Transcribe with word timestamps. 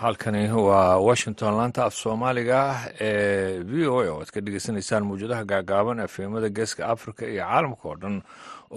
halkani 0.00 0.42
waa 0.68 0.96
washington 1.08 1.52
laanta 1.58 1.80
af 1.84 1.94
soomaaliga 2.02 2.60
ee 3.00 3.58
v 3.70 3.72
o 3.92 3.96
a 4.02 4.08
oo 4.12 4.18
aad 4.22 4.30
ka 4.34 4.40
dhegeysaneysaan 4.46 5.06
mawjadaha 5.10 5.44
gaagaaban 5.52 5.98
efemada 6.06 6.48
geeska 6.58 6.82
africa 6.94 7.22
iyo 7.32 7.42
caalamka 7.48 7.84
oo 7.88 7.96
dhan 8.02 8.16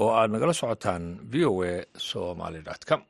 oo 0.02 0.10
aad 0.20 0.30
nagala 0.34 0.54
socotaan 0.62 1.04
v 1.32 1.46
o 1.52 1.54
a 1.72 1.74
somaly 2.10 2.60
com. 2.90 3.02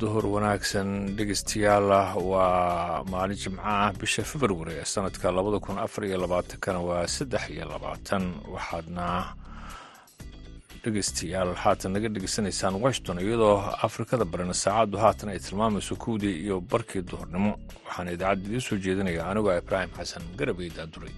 Duhur 0.00 0.24
wanaagsan 0.34 0.88
dhegeystayaal 1.18 1.88
waa 2.30 3.02
maalin 3.12 3.38
jimco 3.42 3.62
ah 3.64 3.90
bisha 4.00 4.22
februari 4.32 4.74
ee 4.80 4.84
sanadka 4.94 5.26
labada 5.38 5.58
kun 5.64 5.78
afar 5.86 6.02
iyo 6.08 6.18
labaatankana 6.24 6.80
waa 6.88 7.06
saddex 7.16 7.44
iyo 7.54 7.64
labaatan. 7.72 8.22
Waxaadna 8.54 9.06
dhegeystayaal 10.88 11.52
haatan 11.64 11.92
naga 11.96 12.08
dhegeysanaysaan 12.16 12.74
washington 12.84 13.18
iyadoo 13.24 13.54
afrikada 13.88 14.24
barina 14.32 14.54
saacaddu 14.64 14.96
haatan 15.04 15.28
ay 15.34 15.38
tilmaamayso 15.46 15.94
kowdii 16.04 16.34
iyo 16.44 16.56
barkii 16.72 17.02
duhurnimo. 17.10 17.50
Waxaana 17.86 18.10
idaacadda 18.16 18.46
idiin 18.48 18.64
soo 18.68 18.78
jeedinaya 18.86 19.22
anigoo 19.30 19.54
ibraahim 19.62 19.90
xasan 19.98 20.24
garabey 20.38 20.70
daaduray 20.78 21.14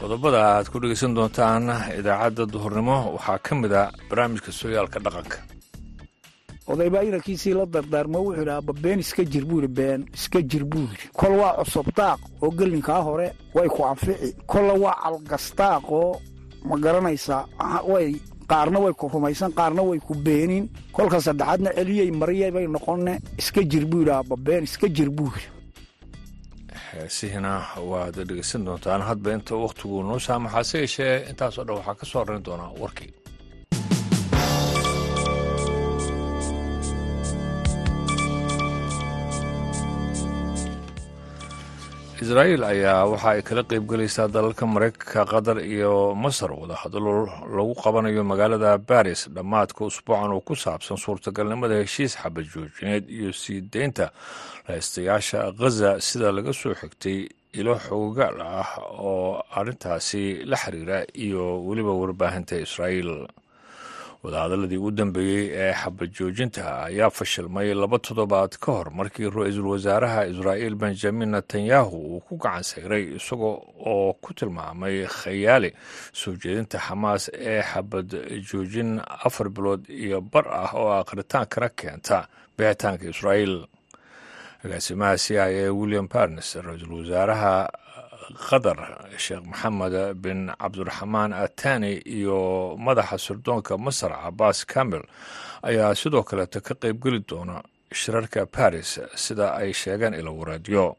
qodobada 0.00 0.38
aad 0.52 0.66
ku 0.72 0.76
dhegeysan 0.82 1.12
doontaan 1.18 1.64
idaacadda 2.00 2.44
duhurnimo 2.54 2.96
waxaa 3.16 3.38
ka 3.46 3.52
mid 3.62 3.72
a 3.80 3.82
barnaamijka 4.08 4.50
sooyaalka 4.60 4.98
dhaqanka 5.06 5.38
odaybaa 6.72 7.02
inankiisii 7.08 7.54
la 7.58 7.66
dardaarmo 7.74 8.18
wuxuu 8.24 8.38
yidhi 8.40 8.50
abba 8.60 8.72
been 8.84 8.98
iska 9.04 9.22
jir 9.32 9.44
buu 9.48 9.60
yidhi 9.60 9.72
been 9.78 10.00
iska 10.14 10.38
jir 10.50 10.64
buu 10.64 10.80
yidhi 10.90 11.08
kol 11.20 11.32
waa 11.40 11.52
cusub 11.58 11.86
daaq 11.98 12.20
oo 12.42 12.50
gelinkaa 12.58 13.00
hore 13.08 13.26
way 13.54 13.68
ku 13.68 13.80
anfici. 13.90 14.28
Kolla 14.46 14.74
waa 14.84 14.96
calgastaaq 15.02 15.84
oo 16.00 16.20
ma 16.68 16.76
garanaysaa 16.84 17.42
way 17.92 18.08
qaarna 18.50 18.78
way 18.84 18.92
ku 18.92 19.08
rumaysan 19.12 19.52
qaarna 19.58 19.82
way 19.82 19.98
ku 20.06 20.14
beenin. 20.14 20.64
Kolka 20.92 21.20
saddexaadna 21.20 21.70
celiyey 21.76 22.10
mariyay 22.20 22.50
bay 22.56 22.66
noqonne 22.66 23.12
iska 23.38 23.60
jir 23.70 23.84
buu 23.90 24.00
yidhi 24.02 24.10
abba 24.20 24.36
been 24.36 24.64
iska 24.64 24.86
jir 24.96 25.10
buu 25.10 25.28
yidhi 25.34 25.48
heesihina 26.92 27.52
waad 27.90 28.16
dhegeysan 28.28 28.64
doontaan. 28.66 29.02
Hadba 29.08 29.32
inta 29.36 29.54
wakhtigu 29.64 30.02
noo 30.08 30.18
saamaxaase 30.26 30.78
yeeshee 30.78 31.14
intaasoo 31.30 31.64
dhan 31.66 31.76
waxaa 31.78 31.94
ka 32.00 32.06
soo 32.06 32.18
horrayn 32.20 32.42
doonaa 32.46 32.72
warkii 32.82 33.10
israa'iil 42.22 42.62
ayaa 42.72 43.06
waxa 43.12 43.28
ay 43.34 43.42
kala 43.48 43.62
qaybgelaysaa 43.70 44.28
dalalka 44.36 44.64
maraykanka 44.74 45.22
qatar 45.32 45.58
iyo 45.74 45.92
masar 46.24 46.50
wadahadalo 46.60 47.12
lagu 47.56 47.74
qabanayo 47.82 48.22
magaalada 48.32 48.70
baris 48.90 49.20
dhammaadka 49.34 49.80
usbuucan 49.88 50.30
oo 50.36 50.40
ku 50.48 50.54
saabsan 50.64 50.96
suurtagalnimada 51.04 51.74
heshiis 51.82 52.12
xabad 52.22 52.44
joojineed 52.52 53.04
iyo 53.16 53.30
sii 53.42 53.60
deynta 53.72 54.06
lahaystayaasha 54.68 55.40
ghaza 55.60 55.90
sida 56.06 56.28
laga 56.36 56.52
soo 56.52 56.74
xigtay 56.80 57.18
ilo 57.60 57.74
xoogaal 57.86 58.36
ah 58.40 58.70
oo 59.08 59.42
arrintaasi 59.58 60.22
la 60.50 60.56
xiriira 60.62 60.98
iyo 61.24 61.42
weliba 61.66 61.92
warbaahinta 62.00 62.54
israa'iil 62.66 63.12
wadahadaladii 64.22 64.76
u 64.78 64.90
dambeeyey 64.90 65.50
ee 65.54 65.72
xabad 65.74 66.10
joojinta 66.18 66.62
ayaa 66.86 67.10
fashilmay 67.10 67.74
laba 67.74 67.98
toddobaad 67.98 68.54
ka 68.62 68.72
hor 68.72 68.90
markii 68.94 69.30
ra'iisul 69.30 69.66
wasaaraha 69.74 70.26
israa'iil 70.30 70.74
benjamin 70.74 71.30
netanyahu 71.34 71.96
uu 71.96 72.20
ku 72.20 72.36
gacan 72.38 72.62
sayray 72.62 73.04
isagoo 73.18 73.54
oo 73.92 74.12
ku 74.22 74.30
tilmaamay 74.34 75.06
khayaali 75.10 75.70
soo 76.12 76.36
jeedinta 76.42 76.78
xamaas 76.78 77.30
ee 77.34 77.62
xabad 77.62 78.08
joojin 78.50 79.00
afar 79.26 79.48
bilood 79.50 79.90
iyo 79.90 80.20
bar 80.20 80.46
ah 80.48 80.70
oo 80.74 80.90
akritaankana 81.02 81.68
keenta 81.68 82.28
bixitaanka 82.58 83.04
israa'iil. 83.10 83.66
Agaasimaha 84.64 85.18
c 85.18 85.34
i 85.34 85.66
a 85.66 85.72
william 85.74 86.06
barnes 86.08 86.54
ra'iisul 86.54 86.92
wasaaraha 87.02 87.54
qatar 88.48 88.78
sheekh 89.24 89.44
maxamed 89.50 89.94
bin 90.24 90.40
cabdiraxmaan 90.60 91.32
atani 91.44 91.92
iyo 92.18 92.38
madaxa 92.86 93.18
sirdoonka 93.18 93.78
masar 93.78 94.12
cabaas 94.22 94.64
kamil 94.72 95.02
ayaa 95.62 95.94
sidoo 95.94 96.22
kaleeta 96.22 96.60
ka 96.60 96.74
qaybgeli 96.82 97.20
doona 97.28 97.62
shirarka 98.00 98.46
baris 98.56 99.00
sida 99.24 99.46
ay 99.60 99.72
sheegeen 99.72 100.14
ilo 100.14 100.32
waraadyo 100.40 100.96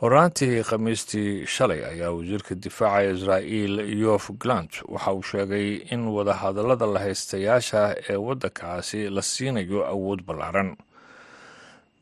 horaantii 0.00 0.62
khamiistii 0.68 1.46
shalay 1.46 1.80
ayaa 1.84 2.10
wasiirka 2.16 2.54
difaaca 2.54 3.10
israa'iil 3.16 3.76
yof 4.04 4.30
glant 4.42 4.72
waxa 4.88 5.12
uu 5.12 5.22
sheegay 5.22 5.68
in 5.94 6.02
wadahadallada 6.16 6.86
lahaystayaasha 6.86 7.82
ee 8.12 8.16
waddankaasi 8.26 9.08
la 9.16 9.22
siinayo 9.22 9.80
awood 9.94 10.20
ballaaran 10.28 10.76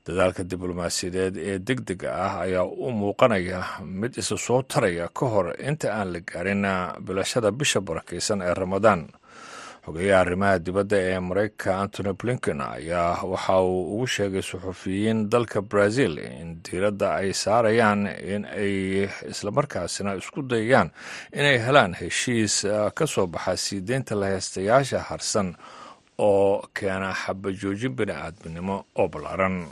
dadaalka 0.07 0.43
diblomaasiyadeed 0.51 1.37
ee 1.37 1.59
deg 1.59 1.81
dega 1.89 2.11
ah 2.27 2.35
ayaa 2.45 2.65
u 2.65 2.91
muuqanaya 2.93 3.61
mid 3.85 4.17
isa 4.21 4.37
soo 4.37 4.63
taraya 4.63 5.09
ka 5.09 5.27
hor 5.27 5.47
inta 5.69 5.89
aan 5.97 6.13
la 6.13 6.21
gaarin 6.21 6.65
bilashada 7.07 7.51
bisha 7.51 7.81
barakaysan 7.81 8.43
ee 8.43 8.55
ramadaan. 8.55 9.09
Xogeeyaha 9.85 10.21
arrimaha 10.25 10.59
dibadda 10.67 10.97
ee 10.97 11.19
maraykanka 11.21 11.81
antony 11.83 12.13
blinken 12.21 12.61
ayaa 12.61 13.21
waxa 13.33 13.61
uu 13.61 13.95
ugu 13.95 14.07
sheegay 14.07 14.43
suxufiyiin 14.43 15.29
dalka 15.33 15.61
brazil 15.63 16.19
in 16.19 16.61
diiradda 16.65 17.09
ay 17.21 17.33
saarayaan 17.33 18.07
in 18.35 18.45
ay 18.45 19.09
islamarkaasina 19.33 20.15
isku 20.21 20.41
dayayaan 20.43 20.89
inay 21.33 21.59
helaan 21.67 21.93
heshiis 22.01 22.65
ka 22.97 23.05
soo 23.07 23.27
baxa 23.27 23.57
sii 23.57 23.81
deynta 23.89 24.15
lahaystayaasha 24.21 25.01
harsan 25.09 25.53
oo 26.19 26.65
keena 26.77 27.13
xabajoojin 27.13 27.93
bini 27.99 28.13
aadminimo 28.13 28.77
oo 28.97 29.09
ballaaran 29.13 29.69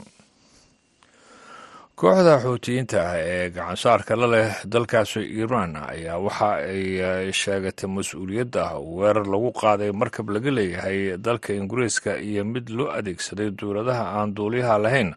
kooxda 1.99 2.35
xuutiyiinta 2.43 2.97
ah 3.09 3.17
ee 3.33 3.49
gacansaarka 3.55 4.13
la 4.21 4.27
leh 4.33 4.49
dalkaasi 4.73 5.21
iiraan 5.37 5.73
ayaa 5.93 6.17
waxa 6.25 6.49
ay 6.73 7.31
sheegatay 7.41 7.87
mas'uuliyadda 7.95 8.63
weerar 8.97 9.27
lagu 9.33 9.49
qaaday 9.61 9.91
markab 10.01 10.27
laga 10.35 10.51
leeyahay 10.57 10.99
dalka 11.25 11.49
ingiriiska 11.59 12.11
iyo 12.29 12.43
mid 12.53 12.65
loo 12.77 12.89
adeegsaday 12.97 13.49
dowladaha 13.59 14.03
aan 14.17 14.29
duuliyaha 14.37 14.77
lahayn 14.85 15.09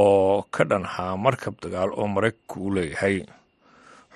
oo 0.00 0.42
ka 0.54 0.62
dhanhaa 0.70 1.14
markab 1.26 1.54
dagaal 1.62 1.90
oo 1.94 2.06
maraykanku 2.14 2.56
u 2.66 2.74
leeyahay. 2.76 3.16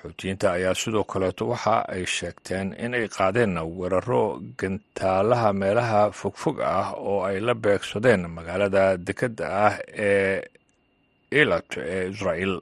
Xuutiyiinta 0.01 0.51
ayaa 0.57 0.75
sidoo 0.81 1.03
kaleeto 1.11 1.47
waxa 1.51 1.75
ay 1.95 2.03
sheegteen 2.05 2.75
in 2.83 2.93
ay 2.93 3.07
qaadeen 3.07 3.55
weeraro 3.77 4.23
gantaalaha 4.59 5.53
meelaha 5.61 6.11
fogfog 6.11 6.59
ah 6.59 6.91
oo 7.09 7.23
ay 7.29 7.39
la 7.39 7.53
beegsadeen 7.55 8.27
magaalada 8.35 8.97
dekedda 9.07 9.45
ah 9.67 9.73
ee 10.07 10.43
ilat 11.31 11.77
ee 11.77 12.09
israa'iil 12.09 12.59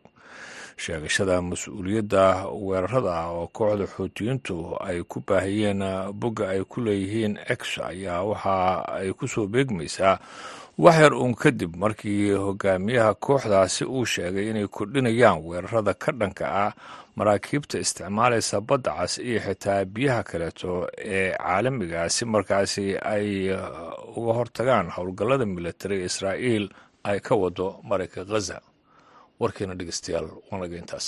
sheegashada 0.78 1.42
mas'uuliyadda 1.42 2.24
weerarada 2.68 3.16
oo 3.32 3.48
kooxda 3.48 3.86
xuutiyiintu 3.96 4.56
ay 4.88 5.04
ku 5.04 5.24
baahiyeen 5.28 5.82
bogga 6.14 6.50
ay 6.50 6.64
ku 6.68 6.82
leeyihiin 6.82 7.38
ex 7.54 7.80
ayaa 7.80 8.24
waxa 8.24 8.56
ay 9.00 9.14
ku 9.14 9.28
soo 9.28 9.48
beegmaysaa 9.48 10.20
wax 10.78 10.96
yar 11.00 11.14
uun 11.14 11.36
kadib 11.36 11.76
markii 11.76 12.32
hogaamiyaha 12.36 13.14
kooxdaasi 13.14 13.86
uu 13.86 14.06
sheegay 14.06 14.50
inay 14.50 14.68
kordhinayaan 14.68 15.40
weerarada 15.48 15.94
ka 15.94 16.12
dhanka 16.12 16.46
ah 16.66 16.72
maraakiibta 17.16 17.80
isticmaalaysa 17.80 18.60
badda 18.62 18.92
cas 19.00 19.18
iyo 19.24 19.40
xitaa 19.40 19.86
biyaha 19.86 20.24
kaleeto 20.24 20.88
ee 21.00 21.32
caalamiga 21.40 22.10
si 22.10 22.26
markaasi 22.26 22.98
ay 23.00 23.56
uga 24.20 24.34
hortagaan 24.40 24.92
howlgallada 24.92 25.46
militari 25.46 26.04
israa'iil 26.04 26.68
ay 27.10 27.20
ka 27.28 27.34
wado 27.42 27.68
marayka 27.90 28.22
khaza 28.30 28.58
warkiina 29.40 29.74
dhegeystayaal 29.80 30.28
waanaga 30.50 30.76
intaas. 30.82 31.08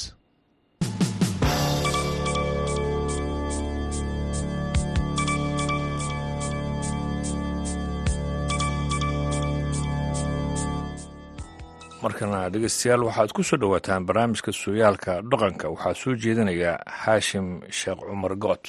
Markana 12.03 12.39
dhegeystayaal 12.53 13.03
waxaad 13.07 13.31
ku 13.35 13.41
soo 13.47 13.57
dhowaataan 13.61 14.05
barnaamijka 14.07 14.51
sooyaalka 14.61 15.11
dhaqanka. 15.31 15.65
Waxaa 15.73 15.95
soo 16.01 16.13
jeedinaya 16.23 16.73
xaashim 17.01 17.47
sheekh 17.79 18.01
cumar 18.07 18.33
good 18.43 18.63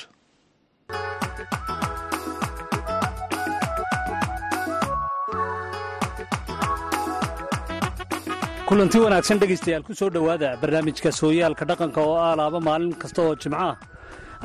kulanti 8.68 8.98
wanaagsan 9.04 9.38
dhegaystayaal 9.40 9.82
ku 9.86 9.92
soo 9.98 10.10
dhowaada 10.14 10.50
barnaamijka 10.62 11.10
sooyaalka 11.20 11.64
dhaqanka 11.70 12.00
oo 12.08 12.16
ah 12.16 12.60
maalin 12.68 12.92
kasta 13.02 13.20
oo 13.22 13.34
jimco. 13.42 13.56
Ah 13.68 13.76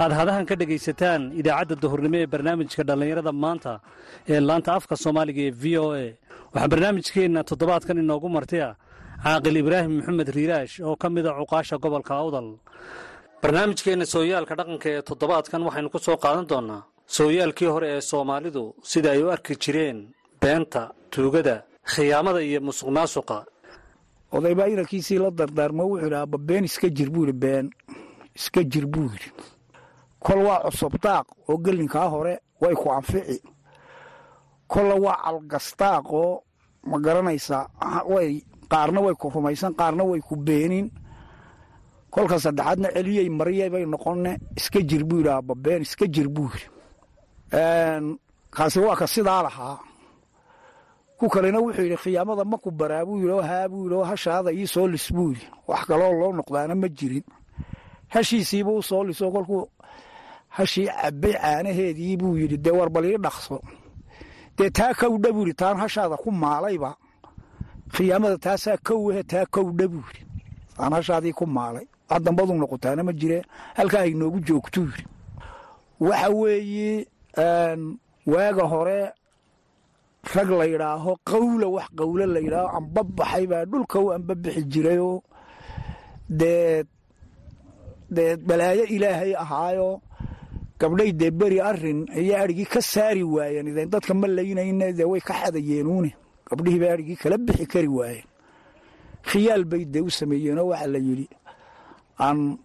aad 0.01 0.11
hadahan 0.19 0.45
ka 0.49 0.55
dhegaysataan 0.61 1.21
idaacadda 1.39 1.75
duhurnimo 1.83 2.17
ee 2.23 2.27
barnaamijka 2.33 2.83
dhallinyarada 2.89 3.31
maanta 3.43 3.73
ee 4.31 4.39
laanta 4.49 4.69
afka 4.77 4.95
soomaaliga 5.03 5.41
ee 5.47 5.53
v 5.61 5.63
o 5.83 5.87
a. 6.03 6.05
Waxaa 6.53 6.71
barnaamijkeenna 6.73 7.41
toddobaadkan 7.49 7.97
inoogu 8.03 8.27
martaya 8.37 8.69
caaqil 9.23 9.55
ibraahim 9.63 9.93
maxamed 9.99 10.29
riiraash 10.37 10.75
oo 10.87 10.95
ka 11.01 11.07
mida 11.15 11.31
cuqaasha 11.39 11.75
gobolka 11.83 12.13
awdal. 12.23 12.47
Barnaamijkeenna 13.43 14.05
sooyaalka 14.13 14.53
dhaqanka 14.59 14.87
ee 14.95 15.01
toddobaadkan 15.09 15.61
waxaynu 15.67 15.89
ku 15.93 15.99
soo 16.05 16.17
qaadan 16.23 16.45
doonnaa 16.51 16.81
sooyaalkii 17.17 17.69
hore 17.75 17.87
ee 17.95 18.01
soomaalidu 18.11 18.63
sida 18.91 19.09
ay 19.15 19.21
u 19.25 19.27
arki 19.35 19.53
jireen 19.63 19.97
beenta 20.41 20.81
tuugada 21.13 21.55
khiyaamada 21.93 22.39
iyo 22.49 22.59
musuq 22.67 22.89
maasuqa 22.97 23.37
odaybaa 24.35 24.67
inankiisii 24.73 25.17
la 25.23 25.29
dardaarmo 25.31 25.83
wuxuu 25.89 26.03
yidhi 26.05 26.15
abba 26.23 26.37
been 26.37 26.63
iska 26.69 26.87
jir 26.97 27.09
buu 27.13 27.25
yidhi 27.25 27.37
been 27.43 27.65
iska 28.35 28.61
jir 28.71 28.85
buu 28.93 29.07
yidhi 29.13 29.29
kol 30.25 30.39
waa 30.47 30.59
cusubdaaq 30.65 31.25
oo 31.49 31.57
gelinkaa 31.65 32.07
hore 32.13 32.33
way 32.61 32.75
ku 32.75 32.87
anfici. 32.91 33.37
Kolla 34.67 34.95
waa 34.95 35.17
calgastaaq 35.25 36.05
oo 36.13 36.43
ma 36.89 36.97
garanaysaa 37.05 37.67
way 38.13 38.29
qaarna 38.71 38.99
way 39.05 39.13
ku 39.21 39.29
rumaysan 39.29 39.73
qaarna 39.79 40.03
way 40.03 40.19
ku 40.27 40.35
beenin. 40.35 40.87
Kolka 42.13 42.39
saddexaadna 42.39 42.87
celiyey 42.95 43.29
mariyay 43.29 43.69
bay 43.69 43.85
noqonne 43.85 44.31
iska 44.57 44.79
jir 44.89 45.03
buu 45.03 45.17
yidhi 45.19 45.29
abba 45.29 45.53
been 45.55 45.81
iska 45.81 46.05
jir 46.15 46.27
buu 46.35 46.49
yidhi 46.53 46.67
kaasi 48.55 48.79
waa 48.79 48.95
ka 48.95 49.07
sidaa 49.07 49.41
lahaa 49.43 49.77
ku 51.23 51.29
kalena 51.29 51.59
wuxuu 51.63 51.83
yidhi 51.87 51.95
khiyaamada 52.03 52.43
ma 52.43 52.57
ku 52.59 52.69
baraa 52.71 53.05
buu 53.07 53.15
yidhi 53.23 53.47
haa 53.47 53.67
buu 53.71 53.83
yidhi 53.87 54.03
hashaada 54.11 54.49
ii 54.51 54.67
soo 54.67 54.87
buu 55.15 55.29
yidhi. 55.31 55.45
Wax 55.67 55.81
kaloo 55.87 56.11
loo 56.19 56.31
noqdaana 56.35 56.75
ma 56.75 56.87
jirin. 56.97 57.23
Hashiisiiba 58.13 58.71
u 58.71 58.83
soo 58.83 59.03
hashii 60.57 60.87
cabbay 61.01 61.33
caanaheedii 61.39 62.17
buu 62.19 62.35
yidhi 62.41 62.57
dee 62.57 62.75
warbal 62.79 63.05
dhaqso. 63.23 63.61
Dee 64.57 64.69
taa 64.69 64.93
kowdha 64.99 65.31
buu 65.31 65.45
yidhi 65.47 65.53
taan 65.61 65.77
hashaada 65.79 66.17
ku 66.23 66.29
maalayba. 66.31 66.91
Khiyaamada 67.95 68.37
taasaa 68.37 68.77
kowhe 68.87 69.23
taa 69.23 69.45
kowdha 69.45 69.87
buu 69.87 70.03
yidhi. 70.07 70.21
Taan 70.75 70.91
hashaadii 70.97 71.31
ku 71.39 71.45
maalay. 71.47 71.87
Wax 72.11 72.53
noqotaana 72.59 73.01
ma 73.07 73.13
jire 73.19 73.39
halkaa 73.77 74.03
ay 74.03 74.13
noogu 74.19 74.39
joogtuu 74.47 74.85
yidhi. 74.91 75.03
Waxa 76.03 76.29
weeye 76.29 77.07
waaga 78.27 78.63
hore 78.73 78.99
rag 80.35 80.49
la 80.59 80.65
yidhaaho 80.71 81.11
qawla 81.31 81.67
wax 81.75 81.87
qawlo 81.99 82.25
la 82.33 82.39
yidhaaho 82.45 82.69
ambabaxay 82.77 83.45
baa 83.51 83.65
dhulka 83.71 83.97
u 83.99 84.07
ambabixi 84.15 84.61
jirayoo 84.71 85.21
dee 86.29 86.83
balaayo 88.47 88.85
ilaahay 88.95 89.33
ahaayo. 89.35 90.01
Gabdhay 90.79 91.11
dee 91.13 91.31
beri 91.31 91.59
arrin 91.61 91.99
ayaa 92.11 92.43
adhigii 92.43 92.65
ka 92.73 92.81
saari 92.81 93.23
waayeen. 93.23 93.67
Ideen 93.67 93.89
dadka 93.89 94.13
ma 94.13 94.27
laynayne 94.27 94.93
dee 94.97 95.03
way 95.11 95.21
ka 95.21 95.33
xadayeenuune 95.33 96.11
gabdhihii 96.49 96.79
bay 96.81 96.91
adhigii 96.95 97.15
kala 97.21 97.37
bixi 97.37 97.65
kari 97.67 97.87
waayeen. 97.87 98.27
Khiyaal 99.27 99.63
bay 99.65 99.85
dee 99.85 100.01
u 100.01 100.09
sameeyeenoo 100.09 100.67
waxaa 100.71 100.87
la 100.93 100.99
yidhi 100.99 101.27
aan 102.19 102.57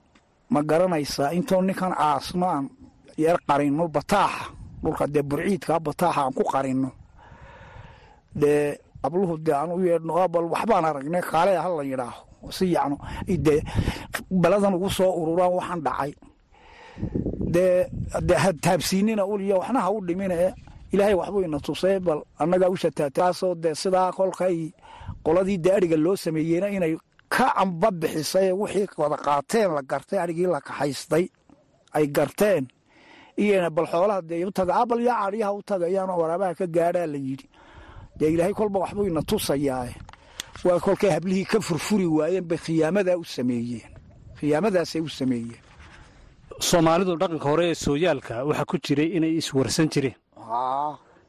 ma 0.51 0.61
garanaysaa 0.63 1.33
intoo 1.39 1.63
ninkan 1.63 1.93
aasno 1.97 2.47
aan 2.47 2.67
yar 3.17 3.39
qarinno 3.49 3.89
bataaxa. 3.89 4.45
Dhulka 4.83 5.07
dee 5.15 5.23
burciidkaa 5.23 5.81
bataaxa 5.87 6.21
aan 6.23 6.33
ku 6.39 6.43
qarinno 6.53 6.91
dee 8.35 8.79
abluhu 9.03 9.39
dee 9.47 9.55
aan 9.55 9.71
u 9.73 9.79
yeedhno 9.87 10.29
bal 10.29 10.45
waxbaan 10.53 10.85
aragnay 10.85 11.23
kaale 11.31 11.53
ha 11.57 11.69
la 11.69 11.83
yidhaaho. 11.85 12.23
Si 12.51 12.65
yacno 12.75 12.97
dee 13.27 13.61
baladan 14.31 14.75
ugu 14.75 14.91
soo 14.91 15.11
ururaan 15.21 15.53
waxaan 15.59 15.81
dhacay. 15.87 16.13
Dee 17.55 17.87
dee 18.29 18.53
taabsiinina 18.63 19.25
uliya 19.27 19.57
waxna 19.61 19.81
ha 19.81 19.91
u 19.93 20.01
dhimine 20.07 20.55
ilaahay 20.93 21.15
waxbuu 21.21 21.43
ina 21.45 21.59
tusay 21.61 21.99
bal 22.07 22.21
annagaa 22.39 22.69
u 22.75 22.77
shataataasoo 22.77 23.55
dee 23.63 23.75
sidaa 23.75 24.13
kolkay 24.13 24.57
qoladii 25.25 25.59
dee 25.65 25.73
adhiga 25.79 25.97
loo 25.97 26.17
sameeyeyna 26.17 26.69
inay 26.77 26.95
ka 27.35 27.47
amba 27.63 27.89
bixisay 28.01 28.53
wixii 28.61 28.89
wada 29.01 29.17
qaateen 29.27 29.71
la 29.77 29.83
gartay 29.91 30.19
adhigii 30.25 30.47
la 30.55 30.61
kaxaystay 30.61 31.25
ay 31.97 32.07
garteen. 32.17 32.65
Iyana 33.43 33.71
bal 33.71 33.87
xoolaha 33.93 34.23
dee 34.23 34.45
u 34.45 34.51
taga 34.51 34.85
bal 34.91 35.01
yaa 35.09 35.19
cadhiyaha 35.25 35.53
u 35.59 35.63
tagayaan 35.63 36.11
waraabaha 36.21 36.55
ka 36.59 36.67
gaadhaa 36.77 37.07
la 37.07 37.19
yidhi 37.27 37.47
dee 38.19 38.31
ilaahay 38.35 38.55
kolba 38.61 38.79
waxbuu 38.85 39.06
ina 39.11 39.23
tusayaae 39.31 39.94
waa 40.65 40.81
kolkay 40.81 41.11
hablihii 41.17 41.44
ka 41.53 41.59
furfuri 41.61 42.06
waayeen 42.06 42.44
bay 42.50 42.59
khiyaamadaa 42.59 43.17
u 43.23 43.25
sameeyeen. 43.25 43.91
Khiyaamadaasay 44.38 45.00
u 45.09 45.09
sameeyeen. 45.09 45.62
Soomaalidu 46.69 47.17
dhaqanka 47.20 47.49
hore 47.49 47.65
ee 47.70 47.75
sooyaalka 47.85 48.44
waxaa 48.49 48.65
ku 48.70 48.76
jiray 48.85 49.09
inay 49.17 49.35
iswarsan 49.41 49.88
jireen. 49.93 50.17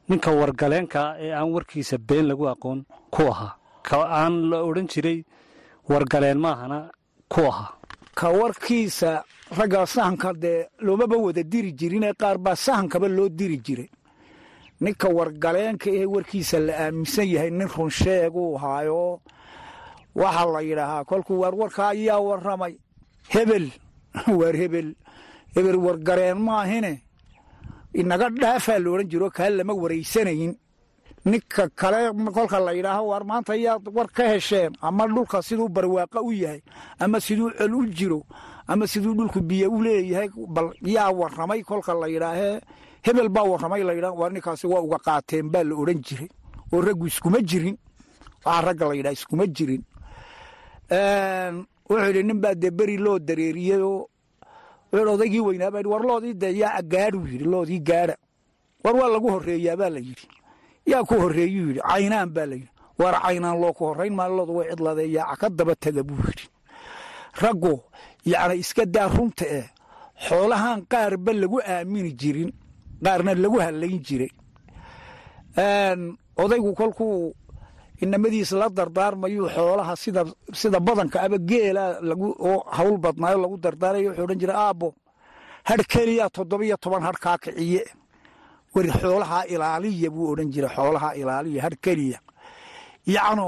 Ninka 0.08 0.30
wargaleenka 0.40 1.00
ee 1.24 1.32
aan 1.38 1.50
warkiisa 1.54 1.98
been 1.98 2.26
lagu 2.30 2.44
aqoon 2.52 2.80
ku 3.14 3.22
ahaa 3.32 3.52
ka 3.86 3.96
aan 4.20 4.34
la 4.50 4.58
odhan 4.68 4.88
jiray 4.92 5.18
wargaleen 5.90 6.38
maahana 6.44 6.78
ku 7.32 7.40
ahaa 7.50 7.70
ka 8.18 8.28
warkiisa 8.40 9.10
raggaa 9.58 9.86
sahanka 9.94 10.32
dee 10.42 10.66
loomaba 10.86 11.16
wada 11.16 11.42
diri 11.52 11.70
jirinee 11.80 12.12
qaar 12.20 12.38
baa 12.44 12.56
sahankaba 12.66 13.08
loo 13.08 13.28
diri 13.28 13.58
jiray 13.66 13.88
ninka 14.80 15.08
wargaleenka 15.08 15.90
ee 15.90 16.06
warkiisa 16.14 16.58
la 16.66 16.72
aaminsan 16.84 17.28
yahay 17.34 17.50
nin 17.50 17.68
runsheeguu 17.68 18.56
haayoo 18.62 19.20
waxaa 20.14 20.46
la 20.54 20.60
yidhaahaa 20.68 21.04
kolkuu 21.04 21.40
waar 21.42 21.54
warkaa 21.54 21.88
ayaa 21.88 22.20
warramay. 22.28 22.74
Hebel 23.28 23.66
waar 24.38 24.56
hebel. 24.56 24.88
Hebel 25.54 25.76
wargareen 25.76 26.38
maahine 26.38 27.02
inaga 27.94 28.28
dhaafaa 28.30 28.78
la 28.78 28.90
odhan 28.90 29.08
jiro 29.08 29.30
kaa 29.30 29.50
lama 29.50 29.74
waraysanayn 29.74 30.54
ninka 31.24 31.68
kale 31.80 32.12
kolka 32.32 32.58
la 32.60 32.72
yidhaaho 32.72 33.06
waar 33.10 33.24
maanta 33.24 33.54
yaad 33.56 33.88
war 33.96 34.08
ka 34.08 34.24
hesheen 34.28 34.72
ama 34.80 35.06
dhulka 35.06 35.42
siduu 35.42 35.68
barwaaqa 35.68 36.22
u 36.22 36.32
yahay 36.32 36.62
ama 36.98 37.20
siduu 37.20 37.50
col 37.58 37.74
u 37.74 37.86
jiro 37.86 38.20
ama 38.66 38.86
siduu 38.86 39.14
dhulku 39.14 39.40
biyo 39.40 39.70
u 39.70 39.82
leeyahay 39.82 40.30
bal 40.48 40.70
yaa 40.82 41.10
warramay 41.10 41.62
kolka 41.62 41.94
la 41.94 42.06
yidhaahee 42.08 42.60
hebel 43.02 43.28
baa 43.28 43.44
warramay 43.50 43.82
la 43.84 43.92
yidhaah 43.94 44.14
waar 44.20 44.32
ninkaasi 44.32 44.66
waa 44.66 44.80
uga 44.80 44.98
qaateen 44.98 45.50
baa 45.52 45.64
la 45.64 45.74
odhan 45.76 46.00
jiray 46.06 46.28
oo 46.72 46.80
raggu 46.80 47.06
iskuma 47.06 47.38
jirin 47.42 47.76
waxaa 48.44 48.60
ragga 48.66 48.88
la 48.88 48.94
yidhaha 48.94 49.12
iskuma 49.18 49.46
jirin. 49.46 49.82
Wuxuu 51.88 52.06
yidhi 52.06 52.22
nin 52.22 52.40
baa 52.40 52.54
dee 52.54 52.70
beri 52.70 52.96
loo 52.98 53.18
dareeriyeyoo 53.18 54.06
wuxuu 54.92 55.12
odaygii 55.14 55.40
weynaa 55.40 55.70
baa 55.70 55.82
war 55.92 56.02
loodii 56.02 56.34
dee 56.34 56.52
yaa 56.62 56.82
gaadhuu 56.82 57.26
yidhi 57.26 57.44
loodii 57.44 57.80
gaadha. 57.80 58.16
War 58.84 58.94
waa 58.96 59.08
lagu 59.08 59.28
horreeyaa 59.30 59.76
baa 59.76 59.88
la 59.90 59.98
yidhi. 59.98 60.26
Yaa 60.86 61.02
ku 61.04 61.14
horreeyuu 61.14 61.66
yidhi. 61.68 61.80
Caynaan 61.80 62.30
baa 62.30 62.46
la 62.46 62.54
yidhi. 62.54 62.70
Waar 62.98 63.16
caynaan 63.22 63.60
loo 63.60 63.72
horrayn 63.78 64.14
maalilooda 64.14 64.52
way 64.52 64.68
cidladee 64.70 65.08
yaaca 65.16 65.36
ka 65.40 65.48
daba 65.50 65.74
taga 65.74 66.02
buu 66.02 66.16
yidhi. 66.26 66.46
Raggu 67.42 67.80
yacni 68.24 68.58
iska 68.62 68.86
daa 68.86 69.08
runta 69.08 69.44
eh 69.58 69.66
xoolahan 70.28 70.82
qaarba 70.90 71.32
lagu 71.32 71.58
aamini 71.60 72.12
jirin 72.20 72.50
qaarna 73.04 73.32
lagu 73.44 73.58
hallayn 73.64 73.98
jiray 74.06 74.30
odaygu 76.42 76.74
kolkuu 76.74 77.34
inamadiisa 78.02 78.56
la 78.60 78.68
dardaarmayuu 78.68 79.48
xoolaha 79.56 79.96
sida 79.96 80.24
sida 80.60 80.80
badanka 80.80 81.18
aba 81.26 81.38
geela 81.38 81.84
lagu 82.08 82.28
oo 82.48 82.58
hawl 82.76 82.96
badnaayo 83.04 83.38
lagu 83.44 83.56
dardaaraya 83.64 84.08
wuxuu 84.10 84.24
odhan 84.24 84.38
jiray 84.42 84.56
aabbo 84.56 84.88
hadh 85.68 85.84
keliya 85.92 86.30
toddobiyo 86.30 86.76
toban 86.82 87.02
hadh 87.06 87.18
kaa 87.24 87.38
kiciye. 87.38 87.84
Weri 88.74 88.90
xoolahaa 89.00 89.44
ilaaliya 89.54 90.10
buu 90.14 90.26
odhan 90.32 90.48
jiray 90.54 90.70
xoolahaa 90.76 91.14
ilaaliya 91.20 91.62
hadh 91.66 91.76
keliya. 91.84 92.18
Yacnu 93.14 93.46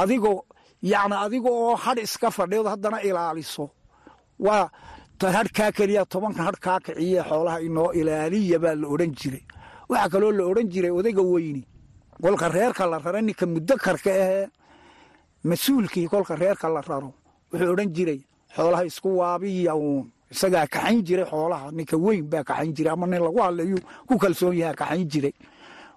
adigoo 0.00 0.44
yacni 0.82 1.16
adiga 1.24 1.50
oo 1.50 1.74
hadh 1.84 1.98
iska 2.06 2.30
fadhiyood 2.30 2.66
haddana 2.72 2.98
ilaaliso. 3.08 3.64
Waa 4.38 4.70
hadh 5.30 5.50
kaa 5.52 5.70
keliya 5.72 6.04
tobanka 6.06 6.42
hadh 6.42 6.58
kaa 6.60 6.78
kiciye 6.80 7.22
xoolaha 7.22 7.60
inoo 7.60 7.92
ilaaliya 7.92 8.58
baa 8.58 8.74
la 8.74 8.88
odhan 8.88 9.12
jiray. 9.14 9.42
Waxaa 9.88 10.08
kaloo 10.08 10.32
la 10.32 10.44
odhan 10.50 10.68
jiray 10.72 10.90
odayga 10.90 11.22
weyni. 11.22 11.62
Kolka 12.22 12.48
reerka 12.48 12.86
la 12.86 12.98
rara 12.98 13.20
ninka 13.22 13.46
mudakarka 13.46 14.10
ahee 14.10 14.46
mas'uulkii 15.44 16.08
kolka 16.08 16.36
reerka 16.36 16.68
la 16.68 16.80
raro 16.80 17.12
wuxuu 17.52 17.72
odhan 17.72 17.90
jiray 17.94 18.20
xoolaha 18.56 18.84
isku 18.86 19.08
waabiya 19.18 19.74
uun. 19.76 20.10
Isagaa 20.30 20.66
kaxayn 20.66 21.02
jiray 21.04 21.24
xoolaha 21.30 21.70
ninka 21.72 21.96
weyn 21.96 22.24
baa 22.30 22.44
kaxayn 22.44 22.72
jiray 22.76 22.92
ama 22.92 23.06
nin 23.06 23.20
lagu 23.22 23.38
hadlayu 23.42 23.78
ku 24.08 24.18
kalsoon 24.18 24.56
yaha 24.56 24.74
kaxayn 24.74 25.08
jiray. 25.08 25.34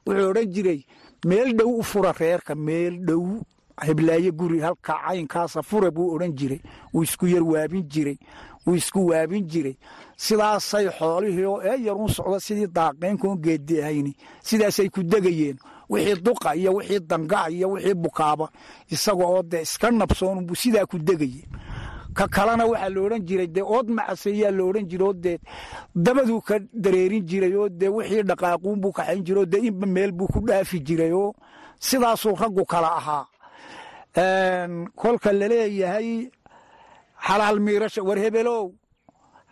Wuxuu 0.06 0.30
odhan 0.32 0.48
jiray 0.54 0.80
meel 1.26 1.54
dhow 1.58 1.70
u 1.80 1.84
fura 1.84 2.12
reerka 2.20 2.56
meel 2.56 2.98
dhow 3.08 3.42
heblaayo 3.86 4.32
guri 4.32 4.60
halka 4.62 4.94
caynkaasa 5.08 5.62
fura 5.64 5.92
buu 5.92 6.16
odhan 6.16 6.34
jiray. 6.36 6.62
Wuu 6.94 7.04
isku 7.04 7.28
yar 7.28 7.44
waabin 7.44 7.84
jiray 7.90 8.18
wuu 8.66 8.76
isku 8.76 9.06
waabin 9.08 9.48
jiray. 9.48 9.76
Sidaasay 10.18 10.88
xoolihii 10.98 11.46
oo 11.46 11.62
ee 11.64 11.78
yarun 11.86 12.08
socda 12.10 12.40
sidii 12.40 12.68
daaqeynkoon 12.68 13.38
geedi 13.44 13.82
ahayni 13.82 14.14
sidaasay 14.44 14.90
ku 14.90 15.04
degayeen. 15.04 15.58
Wixii 15.90 16.22
duqa 16.26 16.56
iyo 16.56 16.74
wixii 16.74 17.00
dangaca 17.00 17.50
iyo 17.52 17.70
wixii 17.70 17.94
bukaaba 17.94 18.50
isaga 18.90 19.26
oo 19.26 19.44
dee 19.44 19.62
iska 19.62 19.92
nabsoonbuu 19.92 20.56
sidaa 20.56 20.86
ku 20.86 20.98
degayey 20.98 21.46
ka 22.16 22.28
kalena 22.28 22.66
waxaa 22.66 22.90
la 22.90 23.20
jiray 23.20 23.48
dee 23.48 23.62
ood 23.62 23.90
macaseeyaa 23.90 24.52
la 24.52 24.64
odhan 24.64 24.88
jira 24.90 25.06
oo 25.06 25.14
dee 25.14 25.38
dabaduu 25.96 26.42
ka 26.42 26.60
dareerin 26.74 27.26
jiray 27.28 27.54
oo 27.56 27.70
dee 27.70 27.88
wixii 27.90 28.24
dhaqaaquunbuu 28.24 28.92
kaxayn 28.92 29.24
jira 29.26 29.40
oo 29.42 29.46
dee 29.46 29.62
inba 29.68 29.86
meel 29.86 30.12
buu 30.12 30.28
ku 30.28 30.40
dhaafi 30.48 30.80
jiray 30.80 31.12
oo 31.12 31.36
sidaasuu 31.80 32.36
raggu 32.36 32.66
kala 32.66 32.90
ahaa. 32.98 33.26
Kolka 34.96 35.34
la 35.34 35.48
leeyahay 35.48 36.30
xalaal 37.28 37.60
miirasho 37.66 38.02
war 38.08 38.18
hebelow. 38.18 38.66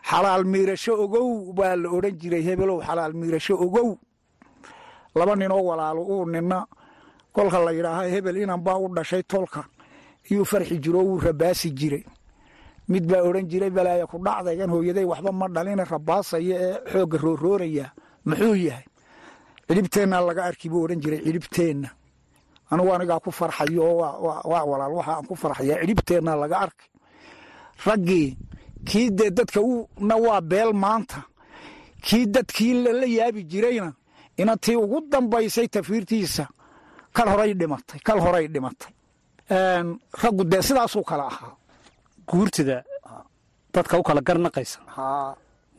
Xalaal 0.10 0.44
miirasho 0.54 0.94
ogow 1.04 1.54
baa 1.58 1.76
la 1.76 1.90
odhan 1.96 2.16
jiray 2.22 2.44
hebelow 2.48 2.80
xalaal 2.88 3.14
miirasho 3.14 3.56
ogow. 3.66 3.90
Laba 5.16 5.36
ninoo 5.36 5.64
walaalo 5.70 6.02
uu 6.14 6.26
nina 6.26 6.66
kolka 7.36 7.60
la 7.66 7.72
yidhaaha 7.72 8.04
hebel 8.14 8.38
inan 8.44 8.62
baa 8.66 8.78
u 8.84 8.88
dhashay 8.96 9.24
tolka 9.24 9.62
iyuu 10.30 10.46
farxi 10.46 10.78
jiro 10.84 11.00
wuu 11.08 11.20
rabaasi 11.20 11.70
jiray 11.80 12.04
mid 12.92 13.04
baa 13.10 13.22
odhan 13.28 13.48
jiray 13.52 13.70
balaaya 13.70 14.06
ku 14.08 14.18
dhacdaygan 14.26 14.70
hooyaday 14.74 15.06
waxba 15.12 15.32
ma 15.32 15.48
dhalina 15.56 15.84
rabaasaya 15.86 16.56
ee 16.68 16.76
xoogga 16.92 17.18
roorooraya. 17.24 17.86
Muxuu 18.26 18.56
yahay? 18.56 18.86
Cidhibteennaa 19.68 20.22
laga 20.28 20.44
arki 20.50 20.70
buu 20.70 20.84
odhan 20.86 21.00
jiray 21.04 21.22
cidhibteenna. 21.26 21.90
Anugu 22.72 22.92
anigaa 22.94 23.20
ku 23.20 23.32
farxayo 23.32 23.84
oo 23.84 23.98
waa 24.52 24.64
walaal 24.72 24.94
waxa 25.00 25.12
aan 25.18 25.26
ku 25.30 25.36
farxayaa 25.36 25.82
cidhibteennaa 25.82 26.36
laga 26.44 26.58
arkay 26.66 26.88
raggii 27.86 28.38
kii 28.88 29.10
dee 29.18 29.30
dadka 29.38 29.60
na 30.08 30.16
waa 30.26 30.42
beel 30.42 30.72
maanta. 30.74 31.20
Kii 32.06 32.26
dadkii 32.36 32.74
la 32.84 33.06
yaabi 33.18 33.44
jirayna 33.52 33.94
inantii 34.38 34.76
ugu 34.76 34.98
dambaysay 35.12 35.68
tafiirtiisa 35.68 36.46
kal 37.16 37.28
horay 37.30 37.54
dhimatay 37.54 38.00
kal 38.08 38.20
horay 38.20 38.48
dhimatay. 38.48 38.92
Raggu 40.24 40.44
dee 40.52 40.62
sidaasuu 40.62 41.04
kala 41.04 41.26
ahaa. 41.32 41.54
Guurtida 42.28 42.84
dadka 43.74 44.00
u 44.00 44.04
kala 44.04 44.22
garnaqaysa. 44.22 44.80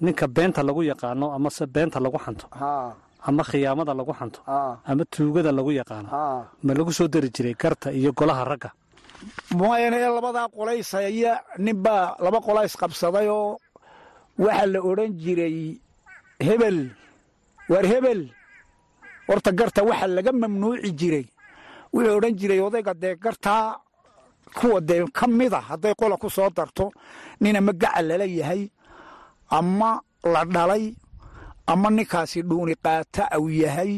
Ninka 0.01 0.27
beenta 0.29 0.63
lagu 0.63 0.83
yaqaano 0.83 1.27
amase 1.37 1.65
beenta 1.67 1.99
lagu 2.01 2.19
xanto. 2.25 2.47
Ama 3.27 3.43
khiyaamada 3.49 3.95
lagu 3.95 4.13
xanto. 4.19 4.41
Ama 4.91 5.05
tuugada 5.13 5.51
lagu 5.53 5.71
yaqaano. 5.73 6.09
Ma 6.65 6.73
lagu 6.75 6.93
soo 6.93 7.09
dari 7.09 7.29
jiray 7.35 7.55
garta 7.55 7.89
iyo 7.93 8.13
golaha 8.13 8.45
ragga 8.45 8.71
mayne 9.59 9.99
labadaa 10.16 10.49
qolaysaya 10.57 11.33
ninbaa 11.64 12.16
laba 12.25 12.38
qolays 12.47 12.75
qabsaday 12.81 13.28
oo 13.28 13.59
waxaa 14.45 14.66
la 14.73 14.78
odhan 14.90 15.12
jiray 15.23 15.57
hebel 16.47 16.78
waar 17.71 17.87
hebel. 17.93 18.21
Horta 19.28 19.50
garta 19.59 19.81
waxa 19.88 20.07
laga 20.16 20.33
mamnuuci 20.33 20.90
jiray. 21.00 21.26
Wuxuu 21.93 22.16
odhan 22.19 22.35
jiray 22.40 22.61
odayga 22.66 22.93
dee 23.02 23.14
gartaa 23.25 23.66
kuwa 24.59 24.81
dee 24.88 25.04
ka 25.16 25.26
mida 25.26 25.61
hadday 25.69 25.95
qola 26.00 26.16
ku 26.16 26.28
soo 26.31 26.50
darto 26.57 26.90
nin 27.40 27.57
ama 27.57 27.73
gacal 27.73 28.07
lala 28.09 28.26
yahay 28.26 28.62
ama 29.59 29.90
la 30.33 30.45
dhalay 30.54 30.85
ama 31.66 31.88
ninkaasi 31.90 32.43
dhuuni 32.49 32.75
qaata 32.85 33.23
au 33.37 33.49
yahay. 33.49 33.93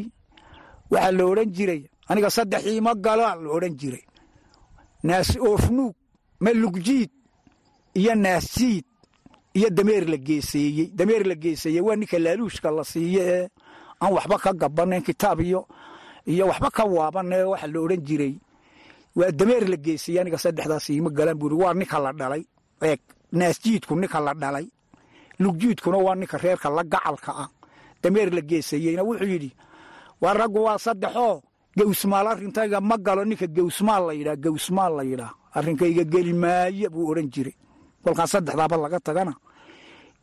Waxaa 0.91 1.11
la 1.17 1.23
odhan 1.31 1.49
jiray 1.55 1.81
aniga 2.09 2.29
saddex 2.29 2.63
iima 2.71 2.93
gala 2.95 3.35
la 3.35 3.49
odhan 3.57 3.75
jiray 3.81 4.03
naas 5.07 5.29
oofnuug 5.49 5.95
malugjiid 6.43 7.11
iyo 7.99 8.13
naasjiid 8.15 8.85
iyo 9.57 9.69
dameer 9.77 10.05
la 10.11 10.17
geeseeyey. 10.27 10.87
Dameer 10.97 11.23
la 11.29 11.35
geeseeyey 11.35 11.81
waa 11.81 11.95
ninka 11.95 12.17
laaluushka 12.19 12.71
la 12.71 12.83
siiye 12.83 13.21
ee 13.35 13.47
aan 14.01 14.13
waxba 14.13 14.37
ka 14.43 14.51
gabanen 14.53 15.01
kitaab 15.07 15.39
iyo 15.41 15.61
iyo 16.25 16.45
waxba 16.47 16.69
ka 16.71 16.83
waaban 16.85 17.31
ee 17.33 17.43
waxa 17.43 17.67
la 17.67 17.79
odhan 17.79 18.01
jiray. 18.07 18.33
Waa 19.15 19.31
dameer 19.31 19.63
la 19.69 19.77
geeseeyey 19.85 20.19
aniga 20.21 20.37
saddexdaas 20.37 20.89
iima 20.89 21.09
galaan 21.09 21.37
buuri 21.39 21.55
waa 21.55 21.73
ninka 21.73 21.99
la 21.99 22.11
dhalay. 22.13 22.43
Eeg 22.81 22.99
naasjiidku 23.31 23.95
ninka 23.95 24.19
la 24.19 24.33
dhalay. 24.33 24.67
Lugjiidkuna 25.39 25.97
waa 25.97 26.15
ninka 26.15 26.37
reerka 26.37 26.69
la 26.69 26.83
gacalka 26.83 27.31
ah. 27.43 27.49
Dameer 28.03 28.29
la 28.33 28.41
geeseeyeyna 28.41 29.03
wuxuu 29.03 29.25
yidhi 29.33 29.51
waa 30.21 30.33
raggu 30.33 30.59
waa 30.63 30.77
saddexoo 30.77 31.41
gawsmaal 31.77 32.27
arrintayga 32.33 32.79
ma 32.81 32.95
galo 32.97 33.23
ninka 33.25 33.47
gawsmaal 33.47 34.03
la 34.07 34.13
yidhaa 34.13 34.35
gawsmaal 34.45 34.93
la 34.97 35.03
yidhaa. 35.03 35.31
Arrinkayga 35.57 36.03
geli 36.13 36.33
maayo 36.33 36.89
buu 36.89 37.09
odhan 37.11 37.29
jiray. 37.33 37.55
Kolkaan 38.03 38.27
saddexdaaba 38.33 38.77
laga 38.77 38.99
tagana. 38.99 39.33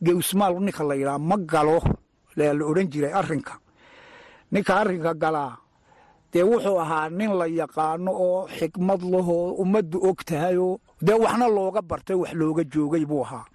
Gawsmaal 0.05 0.53
ninka 0.65 0.83
la 0.83 0.95
yidhaa 0.95 1.19
ma 1.29 1.35
galo 1.37 1.77
la 2.35 2.51
odhan 2.69 2.87
jiray 2.91 3.13
arrinka. 3.13 3.53
Ninka 4.51 4.73
arrinka 4.81 5.13
galaa 5.13 5.53
dee 6.31 6.43
wuxuu 6.43 6.79
ahaa 6.83 7.09
nin 7.09 7.31
la 7.39 7.45
yaqaano 7.47 8.11
oo 8.11 8.47
xikmad 8.57 9.01
lahoo 9.13 9.55
ummaddu 9.63 9.97
og 10.07 10.19
tahayoo 10.27 10.79
dee 11.01 11.15
waxna 11.23 11.47
looga 11.47 11.81
bartay 11.81 12.15
wax 12.21 12.33
looga 12.33 12.63
joogay 12.73 13.05
buu 13.05 13.23
ahaa. 13.23 13.45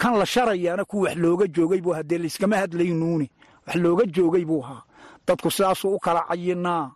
Kan 0.00 0.18
la 0.18 0.24
sharayaana 0.26 0.84
ku 0.84 0.96
wax 1.06 1.14
looga 1.16 1.46
joogay 1.46 1.80
buu 1.80 1.92
ahaa 1.94 2.02
dee 2.02 2.18
layskama 2.18 2.56
hadlaynuuni 2.62 3.30
wax 3.66 3.76
looga 3.84 4.04
joogay 4.14 4.44
buu 4.44 4.62
ahaa. 4.64 4.82
Dadku 5.26 5.50
sidaasuu 5.50 5.94
u 5.94 5.98
kala 5.98 6.22
cayinaa 6.28 6.90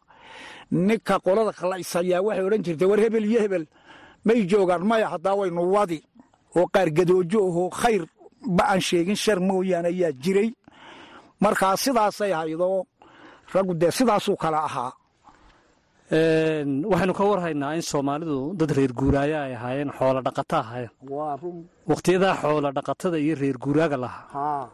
ninka 0.87 1.15
qolada 1.25 1.53
kalaysayaa 1.61 2.21
waxay 2.27 2.45
odhan 2.47 2.63
jirtay 2.67 2.89
war 2.91 3.01
hebel 3.05 3.25
iyo 3.31 3.41
hebel 3.45 3.65
may 4.27 4.39
joogaan 4.51 4.83
maya 4.91 5.07
haddaa 5.15 5.35
waynu 5.41 5.63
wadi. 5.75 5.99
Oo 6.57 6.67
qaar 6.75 6.89
gadoojo 6.97 7.39
ahoo 7.49 7.69
khayr 7.81 8.03
ba 8.57 8.65
aan 8.73 8.81
sheegin 8.89 9.17
shar 9.25 9.39
mooyaane 9.49 9.89
ayaa 9.93 10.13
jiray. 10.23 10.49
Markaa 11.43 11.77
sidaasay 11.85 12.33
haydoo 12.39 12.79
raggu 13.55 13.73
dee 13.81 13.91
sidaasuu 13.99 14.37
kala 14.43 14.59
ahaa. 14.69 14.93
Waxaynu 16.91 17.15
ka 17.19 17.25
warhaynaa 17.31 17.75
in 17.79 17.83
soomaalidu 17.83 18.55
dad 18.59 18.71
reer 18.77 18.93
guuraayo 19.01 19.37
ay 19.47 19.55
ahaayeen 19.55 19.91
xoola 19.99 20.21
dhaqato 20.27 20.57
ahaayeen. 20.63 20.91
Wakhtiyadaa 21.91 22.35
xoola 22.43 22.69
dhaqatada 22.77 23.17
iyo 23.25 23.35
reer 23.43 23.57
guuraaga 23.65 23.97
lahaa 24.05 24.69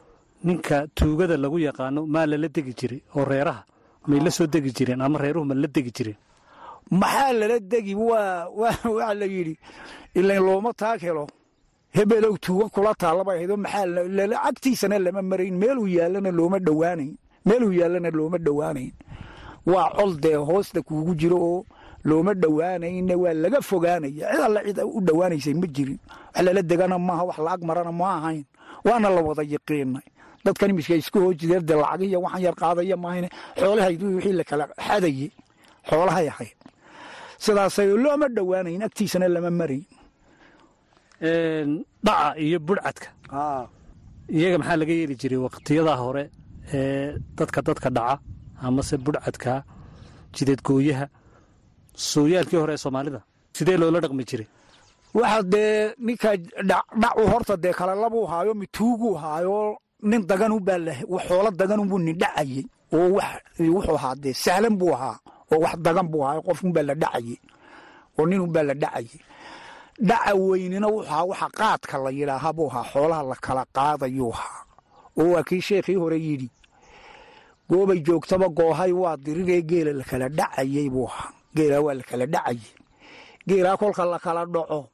ninka 0.44 0.76
tuugada 0.98 1.36
lagu 1.36 1.58
yaqaano 1.68 2.00
maa 2.14 2.26
lala 2.30 2.48
degi 2.48 2.72
jiray 2.78 3.00
oo 3.16 3.24
reeraha 3.30 3.62
may 4.08 4.20
la 4.24 4.30
soo 4.30 4.46
degi 4.46 4.70
jireen 4.76 5.00
ama 5.02 5.18
reeruhu 5.18 5.44
ma 5.50 5.54
la 5.54 5.66
degi 5.76 5.90
jireen? 5.96 6.16
Maxaa 6.90 7.32
lala 7.40 7.58
degi? 7.72 7.94
Waxaa 7.94 9.14
la 9.20 9.26
yidhi 9.34 9.54
ilayn 10.18 10.42
looma 10.46 10.72
taag 10.80 11.00
helo. 11.06 11.26
Hebelow 11.96 12.34
tuuga 12.44 12.66
kula 12.74 12.92
taallabay 12.94 13.36
ahaydoo 13.38 13.56
maxaa 13.56 14.42
agtiisana 14.48 14.98
lama 14.98 15.22
marayn. 15.22 15.54
Meeluu 15.62 15.86
yaallana 15.96 16.30
looma 16.38 16.58
dhowaanayn. 16.66 17.12
Meeluu 17.46 17.72
yaallana 17.80 18.10
looma 18.18 18.38
dhowaanayn. 18.46 18.92
Waa 19.66 19.90
col 19.96 20.12
dee 20.22 20.34
hoosta 20.48 20.82
kuugu 20.82 21.14
jiro 21.20 21.38
oo 21.50 21.64
looma 22.04 22.32
dhowaanayna. 22.34 23.14
Waa 23.22 23.34
laga 23.42 23.60
fogaanaya. 23.60 24.26
Cid 24.30 24.42
alla 24.46 24.60
cid 24.66 24.78
u 24.84 25.00
dhowaanaysay 25.00 25.54
ma 25.54 25.66
jirin. 25.66 25.98
Wax 26.34 26.44
lala 26.46 26.62
degana 26.62 26.98
maaha 26.98 27.24
wax 27.28 27.38
la 27.38 27.50
ag 27.56 27.62
marana 27.68 27.92
ma 27.92 28.06
ahayn 28.18 28.44
waana 28.86 29.08
la 29.10 29.20
wada 29.26 29.42
yaqiinay 29.42 30.06
dadkan 30.46 30.70
imiska 30.72 30.94
isku 31.02 31.18
hoojideen 31.24 31.62
dee 31.68 31.76
lacagiya 31.82 32.18
waxaan 32.24 32.42
yar 32.46 32.54
qaadaya 32.62 32.96
maahayne. 33.04 33.28
Xoolahayd 33.60 34.00
wixii 34.16 34.34
la 34.40 34.44
kala 34.50 34.64
xadaye 34.88 35.28
xoolahay 35.90 36.26
ahayd 36.32 36.56
sidaasay 37.44 37.88
looma 38.04 38.26
dhowaanayn 38.36 38.82
agtiisana 38.88 39.26
lama 39.34 39.50
marayn 39.60 39.84
dhaca 42.06 42.28
iyo 42.44 42.58
budhcadka 42.68 43.08
iyaga 44.36 44.56
maxaa 44.60 44.76
laga 44.82 44.92
yeeli 45.00 45.14
jiray 45.20 45.40
wakhtiyadaa 45.46 45.96
hore 46.04 46.24
ee 46.74 47.08
dadka 47.38 47.58
dadka 47.68 47.88
dhaca 47.98 48.20
amase 48.66 48.96
budhcadka 49.06 49.52
jidadgooyaha 50.36 51.06
sooyaalkii 52.10 52.58
hore 52.62 52.72
ee 52.76 52.82
soomaalida. 52.84 53.20
Sidee 53.56 53.76
loola 53.80 53.98
dhaqmi 54.04 54.24
jiray? 54.30 54.46
Waxa 55.18 55.42
dee 55.52 55.94
ninka 56.06 56.30
dhacu 57.02 57.22
horta 57.32 57.54
dee 57.64 57.72
kale 57.78 57.94
labuu 58.04 58.26
haayo 58.32 58.52
mituuguu 58.62 59.14
haayo 59.22 59.78
nin 60.02 60.22
daganubaa 60.26 60.78
xoolo 61.28 61.50
daganubuu 61.50 61.98
nin 61.98 62.16
dhacayey 62.20 62.64
oo 62.92 63.18
wuxuu 63.74 63.94
ahaa 63.96 64.14
dee 64.22 64.32
sahlan 64.34 64.76
buu 64.78 64.92
ahaa 64.94 65.18
oo 65.52 65.58
wax 65.64 65.76
dagan 65.84 66.06
buu 66.10 66.22
ahaa 66.24 66.40
qofkunbaa 66.46 66.82
la 66.88 66.94
dhacayey 66.94 67.38
oo 68.18 68.26
ninunbaa 68.26 68.62
la 68.68 68.74
dhacayey 68.74 69.20
dhaca 70.08 70.34
weynina 70.34 70.86
wuxuu 70.88 71.08
ahaa 71.10 71.24
waxa 71.30 71.48
qaadka 71.58 71.98
la 72.04 72.10
yidhaaha 72.10 72.52
buu 72.56 72.68
ahaa 72.70 72.84
xoolaha 72.92 73.22
la 73.30 73.36
kala 73.46 73.62
qaadayuu 73.76 74.32
ahaa. 74.32 74.60
Oo 75.18 75.30
waa 75.32 75.42
kii 75.48 75.60
sheekhii 75.60 75.94
hore 75.96 76.18
yidhi 76.20 76.48
goobay 77.70 77.98
joogtaba 78.06 78.48
goohay 78.48 78.92
waa 78.92 79.16
diriree 79.16 79.62
geela 79.62 79.92
la 79.92 80.04
kala 80.04 80.28
dhacayey 80.28 80.88
buu 80.90 81.06
ahaa 81.08 81.30
geelaa 81.56 81.80
waa 81.80 81.94
la 81.94 82.26
dhacayey 82.26 82.70
geelaa 83.48 83.76
kolka 83.76 84.04
la 84.04 84.18
kala 84.18 84.44
dhaco 84.46 84.88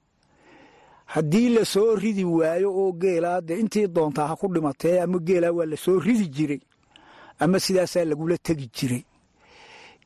haddii 1.15 1.49
la 1.57 1.65
soo 1.65 1.95
ridi 2.03 2.25
waayo 2.25 2.69
oo 2.81 2.93
geelaa 3.03 3.41
dee 3.47 3.59
intii 3.63 3.87
doontaa 3.97 4.27
ha 4.31 4.37
ku 4.41 4.47
dhimatee 4.55 4.97
ama 5.05 5.19
geelaa 5.29 5.53
waa 5.59 5.67
la 5.73 5.77
soo 5.85 5.99
ridi 6.07 6.27
jiray 6.37 6.61
ama 7.43 7.57
sidaasaa 7.65 8.05
lagula 8.11 8.37
tegi 8.47 8.67
jiray. 8.77 9.03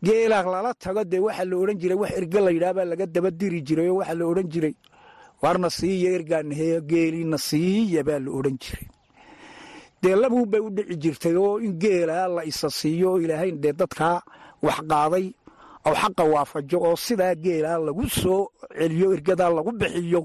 Geelaa 0.04 0.42
lala 0.52 0.72
tago 0.74 1.02
dee 1.04 1.18
waxaa 1.26 1.44
la 1.50 1.56
odhan 1.62 1.78
jiray 1.80 1.98
wax 2.02 2.10
erge 2.18 2.40
la 2.40 2.50
yidhaah 2.54 2.74
baa 2.76 2.84
laga 2.92 3.06
daba 3.14 3.30
diri 3.40 3.60
jiray 3.66 3.88
oo 3.90 3.96
waxaa 4.00 4.18
la 4.20 4.24
odhan 4.30 4.48
jiray. 4.52 4.74
Warna 5.42 5.68
siiya 5.78 6.10
ergaanaheeyo 6.16 6.80
geeliina 6.90 7.38
siiya 7.48 8.00
baa 8.08 8.18
la 8.24 8.30
odhan 8.38 8.56
jiray. 8.62 8.86
Dee 10.02 10.14
labuun 10.22 10.48
u 10.66 10.70
dhici 10.76 10.96
jirtay 11.02 11.36
oo 11.36 11.58
in 11.66 11.74
geelaa 11.82 12.26
la 12.36 12.42
isa 12.50 12.68
siiyo 12.70 13.06
oo 13.12 13.18
ilaahay 13.24 13.52
dee 13.62 13.72
dadkaa 13.80 14.18
wax 14.62 14.78
qaaday 14.90 15.26
oo 15.86 15.94
xaqa 16.02 16.24
waafajo 16.34 16.78
oo 16.88 16.96
sidaa 16.96 17.34
geelaa 17.44 17.78
lagu 17.86 18.04
soo 18.20 18.42
celiyo 18.78 19.12
ergadaa 19.16 19.50
lagu 19.56 19.72
bixiyo 19.80 20.22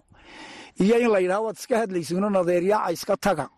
iyo 0.80 0.96
in 1.00 1.10
la 1.12 1.20
yidhaha 1.20 1.42
waad 1.42 1.58
iska 1.60 1.78
hadlaysiino 1.80 2.30
nadeeryaaca 2.30 2.92
iska 2.92 3.18
taga. 3.18 3.50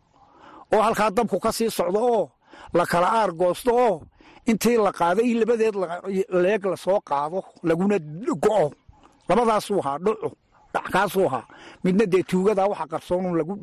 Oo 0.74 0.82
halkaa 0.82 1.10
dabku 1.12 1.40
ka 1.40 1.52
sii 1.52 1.70
socdo 1.70 2.00
oo 2.00 2.32
la 2.74 2.86
kala 2.86 3.08
aar 3.20 3.32
goosto 3.32 3.72
oo 3.76 4.02
intii 4.46 4.78
la 4.78 4.92
qaaday 4.92 5.26
in 5.32 5.40
labadeed 5.40 5.76
leeg 6.30 6.66
la 6.66 6.78
soo 6.78 7.00
qaado 7.02 7.44
laguna 7.64 7.98
go'o. 8.44 8.72
Labadaasuu 9.30 9.80
ahaa 9.80 9.98
dhucu 10.00 10.30
dhackaasuu 10.74 11.26
ahaa. 11.28 11.46
Midna 11.84 12.06
dee 12.06 12.24
tuugadaa 12.24 12.68
waxa 12.68 12.88
qarsoon 12.88 13.38
lagu 13.38 13.54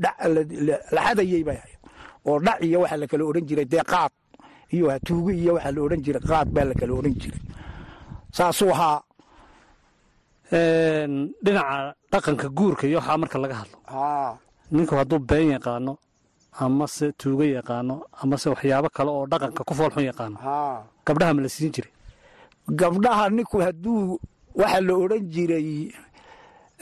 la 0.94 1.00
xadayey 1.06 1.44
bay 1.44 1.56
ahayd. 1.56 1.78
Oo 2.26 2.38
dhac 2.40 2.58
iyo 2.64 2.80
waxaa 2.80 2.96
la 3.02 3.06
kala 3.06 3.24
odhan 3.24 3.44
jiray 3.48 3.64
dee 3.64 3.82
qaad. 3.92 4.12
Iyo 4.72 4.98
tuugo 5.06 5.30
iyo 5.30 5.54
waxaa 5.54 5.72
la 5.72 5.80
odhan 5.82 6.02
jiray 6.04 6.22
qaad 6.30 6.48
baa 6.54 6.64
la 6.64 6.74
kala 6.74 6.92
odhan 6.94 7.14
jiray. 7.20 7.40
Saasuu 8.32 8.70
ahaa 8.72 9.02
dhinaca 10.50 11.94
dhaqanka 12.12 12.48
guurka 12.56 12.84
iyo 12.86 12.98
waxaa 12.98 13.18
marka 13.22 13.38
laga 13.38 13.54
hadlo. 13.60 13.76
Ninku 14.72 14.94
hadduu 14.98 15.18
been 15.28 15.50
yaqaano 15.54 15.92
amase 16.60 17.12
tuugo 17.18 17.44
yaqaano 17.44 17.94
amase 18.22 18.46
waxyaabo 18.52 18.88
kale 18.96 19.10
oo 19.10 19.26
dhaqanka 19.26 19.62
ku 19.68 19.74
foolxun 19.74 20.04
yaqaano 20.10 20.36
gabdhaha 21.06 21.34
ma 21.34 21.42
la 21.42 21.48
siin 21.48 21.70
jiray. 21.74 21.92
Gabdhaha 22.80 23.24
ninku 23.30 23.56
hadduu 23.66 24.18
waxaa 24.60 24.80
la 24.86 24.94
odhan 24.94 25.22
jiray 25.34 25.92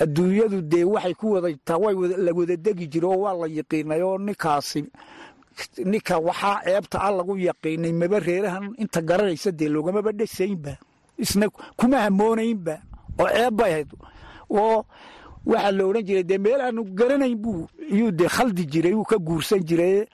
adduunyadu 0.02 0.58
dee 0.62 0.84
waxay 0.84 1.14
ku 1.14 1.26
wadataa 1.36 1.76
way 1.82 1.94
la 2.24 2.32
wada 2.32 2.56
degi 2.56 2.86
jira 2.92 3.08
oo 3.08 3.20
waa 3.24 3.34
la 3.40 3.46
yaqiinay 3.58 4.00
oo 4.02 4.16
ninkaasi 4.18 4.80
ninka 5.84 6.14
waxaa 6.28 6.62
ceebta 6.64 6.98
a 7.06 7.08
lagu 7.16 7.34
yaqiinay 7.36 7.92
maba 7.92 8.18
reerahan 8.20 8.72
inta 8.82 9.00
garanaysa 9.08 9.50
dee 9.52 9.68
loogamaba 9.68 10.12
dhesaynba 10.12 10.72
isna 11.18 11.46
kuma 11.78 11.98
hamoonaynba 12.06 12.74
oo 13.20 13.28
ceeb 13.34 13.54
bay 13.58 13.72
ahayd. 13.72 13.90
Oo 14.50 14.84
waxaa 15.46 15.72
la 15.76 15.82
odhan 15.88 16.04
jiray 16.08 16.24
dee 16.30 16.38
meel 16.44 16.60
aanu 16.60 16.82
garanayn 16.98 17.36
buu 17.42 17.66
iyuu 17.94 18.10
dee 18.18 18.28
khaldi 18.36 18.64
jiray 18.72 18.94
uu 18.94 19.04
ka 19.10 19.16
guursan 19.18 19.62
jiray. 19.68 20.06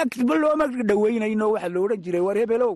Agba 0.00 0.34
looma 0.42 0.64
dhowaynayn 0.88 1.42
oo 1.42 1.52
waxaa 1.54 1.68
la 1.74 1.78
odhan 1.80 2.00
jiray 2.04 2.20
war 2.26 2.36
hebelow 2.36 2.74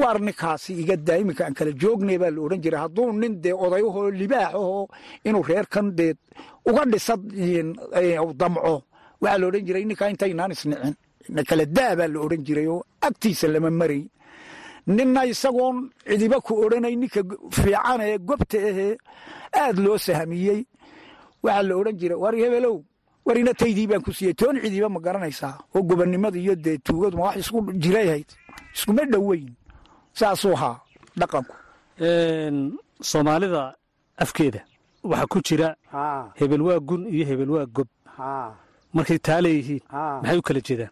waar 0.00 0.18
ninkaasi 0.20 0.72
iga 0.82 0.96
daa 0.96 1.18
iminka 1.18 1.44
aan 1.46 1.54
kala 1.58 1.72
joognay 1.80 2.18
baa 2.22 2.30
la 2.30 2.40
odhan 2.46 2.60
jiray. 2.64 2.80
Hadduu 2.84 3.12
nin 3.12 3.34
dee 3.42 3.52
odayahoo 3.64 4.10
libaax 4.20 4.54
ahoo 4.54 4.86
inuu 5.26 5.42
reerkan 5.48 5.86
dee 5.98 6.12
uga 6.68 6.82
dhisa 6.92 7.14
damco. 8.40 8.82
Waxaa 9.20 9.38
la 9.40 9.46
odhan 9.46 9.64
jiray 9.66 9.84
ninkaa 9.84 10.08
intaynaan 10.12 10.52
isnicin. 10.52 10.94
Na 11.34 11.42
kala 11.48 11.64
daa 11.66 11.96
baa 11.98 12.08
la 12.08 12.18
odhan 12.24 12.42
jiray 12.46 12.66
oo 12.68 12.82
agtiisa 13.06 13.46
lama 13.48 13.70
maray 13.70 14.02
ninna 14.86 15.24
isagoon 15.32 15.76
cidiba 16.08 16.40
ku 16.40 16.52
odhanay 16.64 16.94
ninka 16.96 17.20
fiican 17.56 18.00
ee 18.00 18.18
gobta 18.18 18.58
ahee 18.68 18.96
aad 19.62 19.76
loo 19.84 19.98
sahamiyey. 19.98 20.60
Waxaa 21.42 21.62
la 21.68 21.74
odhan 21.80 21.96
jiray 22.00 22.18
war 22.22 22.34
hebelow 22.42 22.76
war 23.26 23.36
inataydii 23.38 23.86
baan 23.90 24.02
ku 24.06 24.12
siiyey 24.12 24.34
toon 24.34 24.56
cidiba 24.62 24.88
ma 24.88 25.00
garanaysaa 25.06 25.56
oo 25.74 25.82
gobonnimada 25.88 26.38
iyo 26.38 26.54
dee 26.64 26.78
tuugadu 26.86 27.16
ma 27.18 27.24
wax 27.28 27.36
isku 27.42 27.58
jirayahayd 27.82 28.28
iskuma 28.74 29.02
dhoweyn. 29.12 29.48
Saasuu 30.18 30.52
ahaa 30.56 30.76
dhaqanku. 31.20 31.54
Soomaalida 33.10 33.74
afkeeda 34.22 34.60
waxaa 35.10 35.26
ku 35.32 35.38
jira 35.46 35.68
hebel 36.38 36.62
waa 36.68 36.78
gun 36.88 37.02
iyo 37.14 37.24
hebel 37.30 37.50
waa 37.56 37.66
gob. 37.66 37.88
Markay 38.94 39.18
taa 39.18 39.40
leeyihiin 39.44 39.80
maxay 40.22 40.38
u 40.38 40.42
kala 40.42 40.60
jeedaan? 40.66 40.90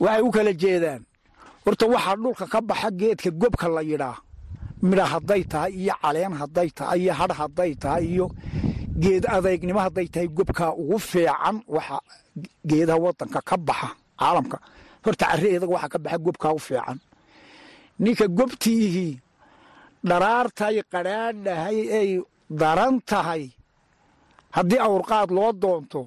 Waxay 0.00 0.22
u 0.26 0.30
kala 0.36 0.52
jeedaan 0.62 1.02
horta 1.66 1.86
waxaa 1.94 2.16
dhulka 2.22 2.46
ka 2.52 2.60
baxa 2.68 2.88
geedka 3.00 3.30
gobka 3.40 3.68
la 3.68 3.82
yidhaa. 3.90 4.16
Midha 4.82 5.04
hadday 5.12 5.42
tahay 5.52 5.72
iyo 5.82 5.94
caleen 6.02 6.32
hadday 6.40 6.68
tahay 6.78 6.98
iyo 7.02 7.12
hadh 7.20 7.34
hadday 7.40 7.72
tahay 7.82 8.04
iyo 8.12 8.26
geed 9.02 9.24
adaygnimo 9.36 9.80
hadday 9.86 10.06
tahay 10.14 10.28
gobkaa 10.36 10.72
ugu 10.80 10.98
fiican 10.98 11.56
waxa 11.74 11.98
geedaha 12.68 12.98
wadanka 13.04 13.40
ka 13.48 13.56
baxa 13.56 13.88
caalamka. 14.20 14.58
Horta 15.04 15.24
carreedaga 15.30 15.72
waxa 15.74 15.88
ka 15.94 15.98
baxa 16.04 16.18
gobkaa 16.26 16.52
u 16.54 16.58
fiican. 16.58 16.98
Ninka 18.02 18.26
gobtiihii 18.38 19.14
dharaartay 20.08 20.76
qadhaadhahay 20.92 21.78
ay 21.98 22.08
daran 22.60 23.00
tahay 23.10 23.42
haddii 24.56 24.80
awrqaad 24.86 25.30
loo 25.36 25.52
doonto 25.62 26.00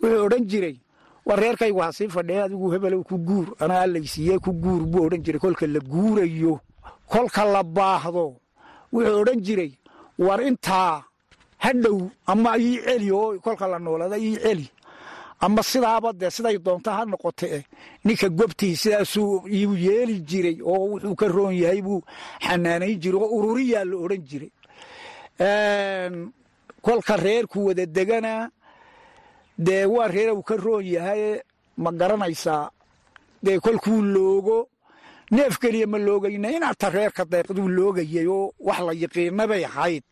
wuxuu 0.00 0.24
odhan 0.26 0.44
jiray 0.50 0.76
war 1.26 1.38
reerkaygu 1.40 1.80
ha 1.80 1.92
sii 1.92 2.08
fadhiya 2.08 2.44
adigu 2.44 2.70
hebelow 2.72 3.02
ku 3.04 3.16
guur 3.18 3.46
anaa 3.62 3.80
allaysiiye 3.86 4.38
ku 4.38 4.52
guur 4.52 4.82
buu 4.90 5.04
odhan 5.06 5.22
jiray 5.24 5.40
kolka 5.40 5.66
la 5.66 5.80
guurayo 5.80 6.60
kolka 7.12 7.44
la 7.44 7.62
baahdo. 7.62 8.36
Wuxuu 8.92 9.20
odhan 9.22 9.40
jiray 9.46 9.72
war 10.18 10.40
intaa 10.42 11.02
hadhow 11.64 12.10
ama 12.26 12.58
ii 12.58 12.78
celi 12.84 13.08
oo 13.12 13.38
kolka 13.44 13.66
la 13.68 13.78
noolada 13.78 14.18
ii 14.18 14.36
celi. 14.44 14.68
Ama 15.44 15.62
sidaaba 15.62 16.12
dee 16.12 16.30
siday 16.30 16.58
doonta 16.58 16.90
ha 16.96 17.04
noqote 17.04 17.64
ninka 18.04 18.28
gobtii 18.28 18.76
sidaasuu 18.76 19.46
iu 19.48 19.74
yeeli 19.86 20.20
jiray 20.30 20.58
oo 20.62 20.84
wuxuu 20.92 21.14
ka 21.14 21.26
roon 21.28 21.54
yahay 21.54 21.82
buu 21.82 22.02
xanaanayn 22.46 22.98
jiray 23.02 23.20
oo 23.22 23.30
ururiyaa 23.36 23.84
la 23.84 23.96
odhan 24.04 24.22
jiray. 24.28 24.50
Kolka 26.82 27.16
reerku 27.16 27.66
wada 27.66 27.86
degana 27.86 28.50
dee 29.58 29.84
waa 29.86 30.08
reer 30.08 30.32
uu 30.34 30.42
ka 30.42 30.56
roon 30.56 30.84
yahay 30.86 31.40
ma 31.76 31.90
garanaysaa 31.92 32.70
dee 33.42 33.58
kolkuu 33.60 34.02
loogo 34.02 34.68
neef 35.30 35.58
keliya 35.58 35.86
ma 35.86 35.98
loogayna. 35.98 36.50
Inaata 36.50 36.90
reerka 36.90 37.24
deeqduu 37.24 37.68
loogayay 37.68 38.26
oo 38.26 38.52
wax 38.60 38.78
la 38.86 38.92
yaqiina 38.92 39.46
bay 39.46 39.64
ahayd. 39.64 40.02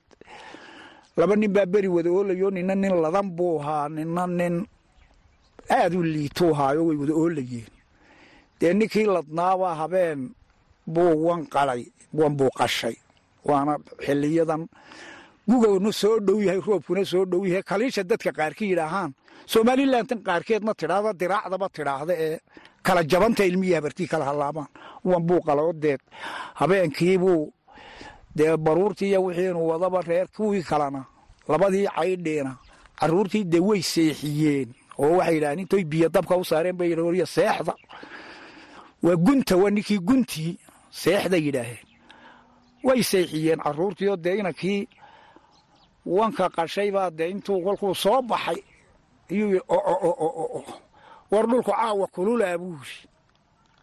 Laba 1.16 1.37
nin 1.37 1.53
baa 1.53 1.66
beri 1.66 1.88
wada 1.88 2.11
oolayo 2.11 2.50
nina 2.50 2.74
nin 2.74 2.94
ladan 3.03 3.29
buu 3.37 3.61
ahaa 3.61 3.88
nina 3.88 4.26
nin 4.26 4.57
aad 5.70 5.94
u 5.94 6.03
liituu 6.03 6.53
ahaayo 6.55 6.83
way 6.87 6.96
wada 6.96 7.14
oolayeen. 7.14 7.68
Dee 8.61 8.72
ninkii 8.74 9.07
ladnaabaa 9.14 9.74
habeen 9.81 10.31
buu 10.87 11.12
wan 11.26 11.46
qalay 11.46 11.83
wan 12.18 12.33
buu 12.38 12.50
qashay 12.59 12.96
waana 13.44 13.79
xiliyadan 14.05 14.62
gugowna 15.51 15.93
soo 15.93 16.17
dhow 16.27 16.39
yahay 16.47 16.61
roobkuna 16.67 17.05
soo 17.13 17.25
dhow 17.31 17.43
yahay. 17.47 17.63
Kaliisha 17.71 18.03
dadka 18.11 18.31
qaarki 18.39 18.65
yidhaahaan 18.71 19.11
somalilantan 19.53 20.21
qaarkeedna 20.27 20.73
tidhaahda 20.81 21.13
diraacdaba 21.21 21.67
tidhaahda 21.77 22.15
ee 22.27 22.39
kala 22.87 23.03
jabanta 23.11 23.43
ilmihii 23.51 23.75
habartii 23.79 24.07
kala 24.13 24.25
halaabaan 24.31 24.69
wan 25.05 25.23
buu 25.29 25.41
qalao 25.47 25.73
deed. 25.83 26.01
Habeenkiibuu 26.61 27.53
dee 28.37 28.57
baruurtii 28.57 29.09
iyo 29.11 29.21
wixiinu 29.25 29.61
wadaba 29.69 30.01
reer 30.09 30.29
kuwii 30.37 30.63
kalena 30.63 31.05
labadii 31.49 31.87
caydhiina 31.97 32.53
caruurtii 33.01 33.45
dee 33.53 33.61
way 33.69 33.83
seexiyeen. 33.83 34.69
Oo 34.99 35.17
waxay 35.17 35.35
yidhahdeen 35.35 35.59
intoy 35.65 35.85
biyo 35.85 36.09
dabka 36.09 36.37
u 36.37 36.45
saareen 36.45 36.77
bay 36.77 36.89
yidhahoriya 36.91 37.27
seexda. 37.27 37.75
Waa 39.03 39.17
gunta 39.17 39.57
waa 39.57 39.71
ninkii 39.71 39.99
guntii 39.99 40.59
seexda 40.91 41.37
yidhaaheen. 41.37 41.85
Way 42.85 43.03
seexiyeen 43.03 43.59
caruurtii 43.65 44.09
oo 44.09 44.17
dee 44.17 44.37
inankii 44.39 44.89
wanka 46.07 46.49
qashay 46.57 46.91
baa 46.91 47.11
dee 47.11 47.29
intuu 47.31 47.61
kolkuu 47.65 47.95
soo 47.95 48.23
baxay 48.23 48.59
iyuu 49.31 49.61
war 51.31 51.47
dhulku 51.47 51.71
caawa 51.71 52.07
kululaa 52.15 52.59
buu 52.59 52.75
yidhi. 52.75 53.09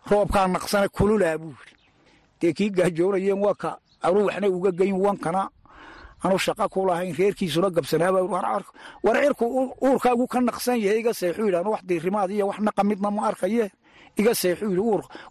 Roobkaa 0.09 0.47
naqsana 0.47 0.87
kululaa 0.89 1.37
buu 1.37 1.53
yidhi. 1.55 1.75
Dee 2.41 2.53
kii 2.53 2.69
gaajoonayeen 2.69 3.39
wanka 3.45 3.77
anuu 4.01 4.25
waxna 4.27 4.47
uga 4.49 4.71
geyn 4.71 4.93
wankana 5.05 5.49
anu 6.23 6.37
shaqa 6.39 6.67
ku 6.69 6.85
lahayn 6.85 7.15
reerkiisuna 7.15 7.69
gabsanaaba 7.69 8.21
war 9.03 9.15
cirku 9.21 9.45
uurkaagu 9.81 10.27
ka 10.27 10.39
naqsan 10.41 10.77
yahay 10.81 10.99
iga 10.99 11.13
seexu 11.13 11.45
yidhi 11.45 11.57
anu 11.57 11.71
wax 11.71 11.81
diirimaad 11.85 12.31
iyo 12.31 12.47
wax 12.47 12.59
naqa 12.59 12.83
midna 12.83 13.11
ma 13.11 13.27
arkaye? 13.29 13.71
Iga 14.17 14.33
seexu 14.35 14.65
yidhi 14.69 14.81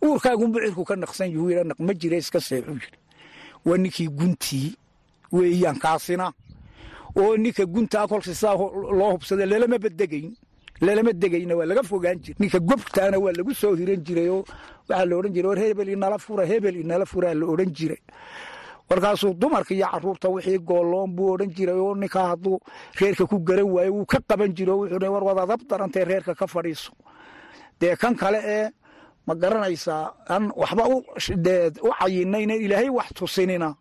uurkaagunbu 0.05 0.59
cirku 0.64 0.85
ka 0.85 0.96
naqsan 0.96 1.29
yahu 1.35 1.51
yidhi 1.51 1.64
naq 1.68 1.79
ma 1.81 1.92
jire 1.94 2.16
iska 2.18 2.40
seexu 2.40 2.70
yidhi. 2.72 2.96
Waa 3.66 3.77
ninkii 3.77 4.09
guntii 4.09 4.68
weeyaan 5.33 5.79
oo 7.20 7.37
ninka 7.37 7.64
guntaa 7.66 8.07
kolka 8.11 8.35
sidaa 8.35 8.57
loo 8.98 9.11
hubsada 9.14 9.44
lalama 9.46 9.79
badegayn 9.85 10.33
lalama 10.87 11.12
degayna 11.22 11.55
waa 11.59 11.66
laga 11.70 11.83
fogaan 11.90 12.18
jira 12.24 12.37
ninka 12.40 12.59
gobtaana 12.68 13.16
waa 13.24 13.33
lagu 13.38 13.52
soo 13.55 13.74
hiran 13.81 14.00
jiray 14.07 14.29
oo 14.29 14.44
waxaa 14.88 15.05
la 15.09 15.14
odhan 15.16 15.33
jiray 15.35 15.48
war 15.50 15.59
hebel 15.64 15.88
inala 15.88 16.18
fura 16.18 16.44
hebel 16.50 16.76
inala 16.83 17.05
furaa 17.07 17.35
la 17.35 17.46
odhan 17.52 17.70
jiray. 17.76 18.00
Markaasuu 18.90 19.35
dumarka 19.35 19.74
iyo 19.74 19.87
carruurta 19.92 20.29
wixii 20.29 20.59
gooloon 20.68 21.11
buu 21.16 21.33
odhan 21.35 21.50
jiray 21.57 21.74
oo 21.74 21.94
ninkaa 21.94 22.26
hadduu 22.31 22.59
reerka 23.00 23.24
ku 23.26 23.38
garan 23.38 23.68
waayo 23.74 23.92
wuu 23.94 24.07
ka 24.07 24.18
qaban 24.29 24.52
jira 24.57 24.72
oo 24.74 24.81
wuxuu 24.85 25.12
war 25.14 25.24
wadadab 25.24 25.61
darantee 25.68 26.05
reerka 26.05 26.35
ka 26.35 26.46
fadhiiso. 26.46 26.92
Dee 27.81 27.96
kan 27.96 28.14
kale 28.14 28.38
ee 28.44 28.70
ma 29.26 29.35
garanaysaa 29.35 30.05
aan 30.29 30.52
waxba 30.57 30.85
u 30.88 31.02
cayinayna 31.98 32.55
ilaahay 32.55 32.88
wax 32.90 33.09
tusinina 33.18 33.74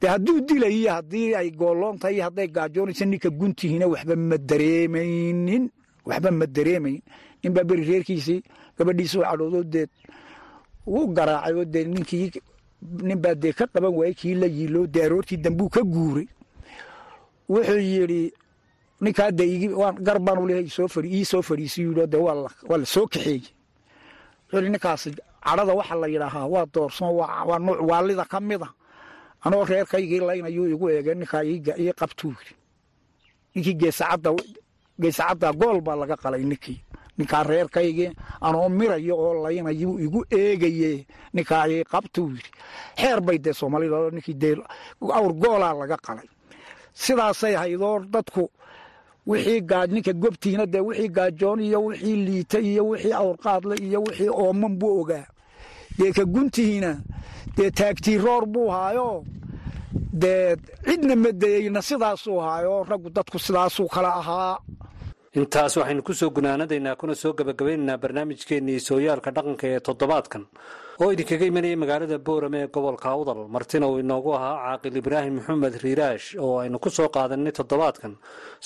de 0.00 0.06
hadduu 0.08 0.40
dilayo 0.46 0.90
haddii 0.92 1.34
ay 1.34 1.50
gooloon 1.50 1.98
tahay 1.98 2.14
iyo 2.14 2.24
hadday 2.24 2.46
gaajoonaysa 2.48 3.04
ninka 3.06 3.30
guntihiina 3.30 3.86
waxba 3.86 4.16
ma 4.16 4.36
dareemaynin 4.38 5.64
waxba 6.06 6.30
ma 6.30 6.46
dareemayn 6.46 7.00
ninbaa 7.42 7.64
beri 7.64 7.84
reerkiisii 7.84 8.42
gabadhiisa 8.78 9.18
u 9.18 9.22
cadhoodo 9.22 9.62
deed 9.64 9.90
wuu 10.86 11.06
garaacay 11.16 11.54
oo 11.54 11.64
dee 11.64 11.84
ninkii 11.84 12.30
ninbaa 13.02 13.34
dee 13.34 13.52
ka 13.52 13.66
qaban 13.66 13.92
waayey 13.94 14.14
kii 14.14 14.34
la 14.34 14.46
yiilo 14.46 14.86
dee 14.86 15.04
aroortii 15.04 15.36
dambuu 15.36 15.68
ka 15.68 15.82
guuray. 15.82 16.26
Wuxuu 17.48 17.78
yidhi 17.80 18.32
ninkaa 19.00 19.30
dee 19.30 19.68
garbaan 20.06 20.46
leeyahay 20.46 20.64
ii 21.18 21.24
soo 21.24 21.42
fadhiisiyu 21.42 21.90
yidhi 21.90 22.06
dee 22.06 22.20
waa 22.22 22.78
la 22.78 22.86
soo 22.86 23.06
kaxeeyey. 23.06 23.42
Wuxuu 24.46 24.58
yidhi 24.58 24.70
ninkaasi 24.70 25.10
cadhada 25.44 25.74
waxa 25.74 25.94
la 25.94 26.06
yidhaahaa 26.06 26.46
waa 26.46 26.66
doorsoon 26.74 27.12
waa 27.18 27.58
nuuc 27.58 27.80
waalida 27.90 28.24
ka 28.24 28.40
mida 28.40 28.68
anoo 29.44 29.64
reerkaygii 29.64 30.20
laynayuu 30.20 30.66
igu 30.74 30.86
eegay 30.90 31.14
ninkaa 31.14 31.44
ii 31.44 31.92
qabtuu. 32.00 32.34
Yidhi 32.38 32.54
ninkii 33.54 33.74
geesacadda 35.00 35.52
gool 35.52 35.80
baa 35.80 35.96
laga 35.96 36.16
qalay 36.16 36.44
ninkii. 36.44 36.80
Ninkaa 37.18 37.42
reerkaygii 37.42 38.10
anoo 38.40 38.68
mirayo 38.68 39.14
oo 39.18 39.34
laynayuu 39.44 39.98
igu 40.04 40.20
eegaye 40.30 41.06
ninkaa 41.34 41.68
ii 41.68 41.84
qabtuu. 41.84 42.28
Yidhi 42.30 42.50
xeer 43.00 43.20
bay 43.20 43.38
dee 43.38 43.52
soomaalida 43.52 44.10
ninkii 44.10 44.34
dee 44.34 44.56
awr 45.18 45.32
goolaa 45.42 45.74
laga 45.80 45.96
qalay. 46.06 46.28
Sidaasay 46.92 47.54
haydoo 47.54 47.98
dadku 48.12 48.50
wixii 49.26 49.60
ninka 49.92 50.12
gobtiina 50.12 50.66
dee 50.66 50.80
wixii 50.80 51.08
gaajoon 51.08 51.60
iyo 51.60 51.84
wixii 51.84 52.16
liita 52.26 52.58
iyo 52.58 52.88
wixii 52.88 53.12
awrqaadle 53.12 53.74
iyo 53.86 54.02
wixii 54.02 54.28
ooman 54.28 54.76
buu 54.78 55.00
ogaa 55.00 55.26
dee 55.98 56.12
ka 56.16 56.24
guntihiina 56.34 56.92
dee 57.56 57.70
taagtiiroor 57.70 58.44
buu 58.54 58.68
haayo. 58.76 59.24
Dee 60.22 60.56
cidna 60.86 61.14
madayeyna 61.16 61.80
sidaasuu 61.82 62.38
haayo 62.46 62.84
raggu 62.90 63.10
dadku 63.10 63.38
sidaasuu 63.38 63.88
kala 63.94 64.10
ahaa. 64.20 64.58
Intaas 65.38 65.76
waxaynu 65.76 66.02
ku 66.02 66.12
soo 66.14 66.30
gunaanadaynaa 66.36 66.96
kuna 67.00 67.14
soo 67.14 67.32
gebagabaynaynaa 67.38 67.98
barnaamijkeennii 68.02 68.80
sooyaalka 68.88 69.30
dhaqanka 69.36 69.66
ee 69.74 69.80
toddobaadkan. 69.86 70.44
Oo 71.00 71.10
idinkaga 71.14 71.44
imanayay 71.50 71.76
magaalada 71.82 72.18
boorame 72.26 72.58
ee 72.62 72.68
gobolka 72.74 73.08
awdal 73.14 73.40
martina 73.54 73.86
uu 73.90 73.98
inoogu 74.02 74.30
ahaa 74.38 74.56
caaqil 74.64 74.96
ibraahim 75.00 75.34
maxamed 75.38 75.74
riiraash 75.84 76.26
oo 76.44 76.54
aynu 76.62 76.78
ku 76.84 76.90
soo 76.90 77.08
qaadanay 77.16 77.52
toddobaadkan 77.58 78.12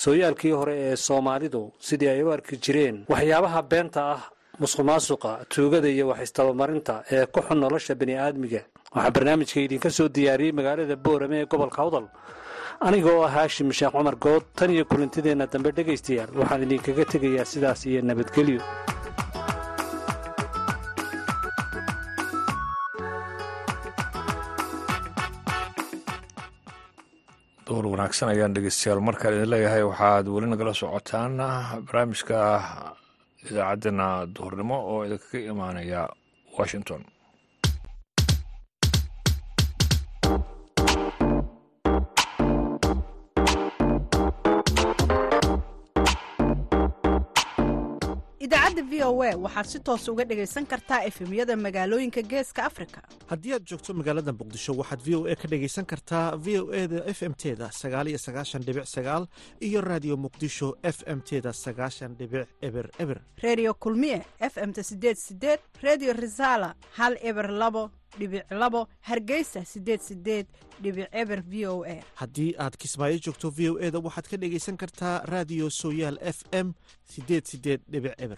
sooyaalkii 0.03 0.51
hore 0.59 0.75
ee 0.87 0.95
soomaalidu 1.07 1.61
sidii 1.87 2.09
ay 2.13 2.23
u 2.23 2.31
arki 2.35 2.55
jireen 2.65 2.97
waxyaabaha 3.11 3.61
beenta 3.71 4.01
ah 4.15 4.21
musuqmaasuqa 4.61 5.31
tuugada 5.53 5.87
iyo 5.95 6.05
wax 6.09 6.19
istabamarinta 6.27 6.95
ee 7.15 7.25
ku 7.33 7.39
xun 7.47 7.57
nolosha 7.63 7.93
bini'aadmiga. 8.01 8.61
Waxaa 8.95 9.13
barnaamijka 9.15 9.57
idinka 9.65 9.89
soo 9.97 10.07
diyaariyey 10.15 10.53
magaalada 10.59 10.95
boorame 11.05 11.37
ee 11.41 11.49
gobolka 11.51 11.79
awdal. 11.85 12.05
Aniga 12.87 13.09
oo 13.15 13.23
ah 13.27 13.33
haashim 13.35 13.69
sheekh 13.77 13.93
cumar 13.95 14.15
good 14.25 14.43
tan 14.57 14.69
iyo 14.75 14.83
kulantideenna 14.91 15.45
dambe 15.53 15.69
dhegaystayaal 15.77 16.31
waxaan 16.39 16.65
idinkaga 16.65 17.03
tegayaa 17.13 17.45
sidaas 17.51 17.79
iyo 17.89 17.99
nabadgelyo. 18.09 18.61
Door 27.67 27.85
wanaagsan 27.93 28.29
ayaan 28.33 28.53
dhegeystayaal 28.55 29.01
markaan 29.07 29.33
idin 29.37 29.49
leeyahay 29.53 29.83
waxaad 29.89 30.25
weli 30.35 30.47
nagala 30.51 30.73
socotaan 30.81 31.33
barnaamijka 31.87 32.37
idaacaddeenna 33.49 34.07
duhurnimo 34.35 34.75
oo 34.91 34.99
idinkaga 35.05 35.39
imaanaya 35.53 36.01
washington 36.57 37.01
v 48.89 49.03
o 49.03 49.21
a. 49.23 49.35
Waxaad 49.37 49.65
si 49.65 49.79
toos 49.79 50.07
uga 50.09 50.25
dhegaysan 50.25 50.65
kartaa 50.65 51.03
efemyada 51.07 51.55
magaalooyinka 51.55 52.21
geeska 52.21 52.65
afrika. 52.65 53.01
Haddii 53.29 53.53
aad 53.53 53.65
joogto 53.65 53.93
magaalada 53.93 54.31
muqdisho 54.33 54.73
waxaad 54.77 55.01
v 55.05 55.15
o 55.15 55.25
a 55.27 55.35
ka 55.35 55.47
dhegaysan 55.47 55.85
kartaa 55.85 56.35
v 56.37 56.57
o 56.59 56.71
e 56.73 56.87
da 56.87 57.03
f 57.07 57.23
m 57.23 57.33
teda 57.33 57.71
sagaal 57.71 58.07
iyo 58.07 58.17
sagaashan 58.17 58.61
dhibic 58.63 58.85
sagaal 58.85 59.27
iyo 59.61 59.81
raadiyo 59.81 60.17
muqdisho 60.17 60.75
f 60.83 61.03
m 61.07 61.21
teda 61.21 61.53
sagaashan 61.53 62.15
dhibic 62.15 62.47
eber 62.61 62.89
eber. 62.99 63.21
Reediyo 63.41 63.73
kulmiye 63.73 64.21
f 64.39 64.57
m-ta 64.57 64.83
sideed 64.83 65.17
sideed 65.17 65.59
reediyo 65.81 66.13
risaala 66.13 66.75
hal 66.97 67.17
eber 67.21 67.49
labo 67.51 67.89
dhibic 68.19 68.45
labo 68.51 68.87
hargeysa 69.09 69.65
sideed 69.65 70.01
sideed 70.01 70.47
dhibic 70.81 71.07
eber 71.11 71.41
v 71.41 71.65
o 71.67 71.83
a. 71.83 71.97
Haddii 72.21 72.53
aad 72.59 72.77
kismaayo 72.77 73.17
joogto 73.17 73.49
v 73.51 73.69
o 73.69 73.79
e 73.79 73.91
da 73.91 73.99
waxaad 73.99 74.27
ka 74.29 74.37
dhegaysan 74.37 74.77
kartaa 74.77 75.23
raadiyo 75.25 75.69
sooyaal 75.69 76.17
f 76.21 76.43
m 76.51 76.73
sideed 77.05 77.45
sideed 77.45 77.81
dhibic 77.89 78.13
eber 78.17 78.37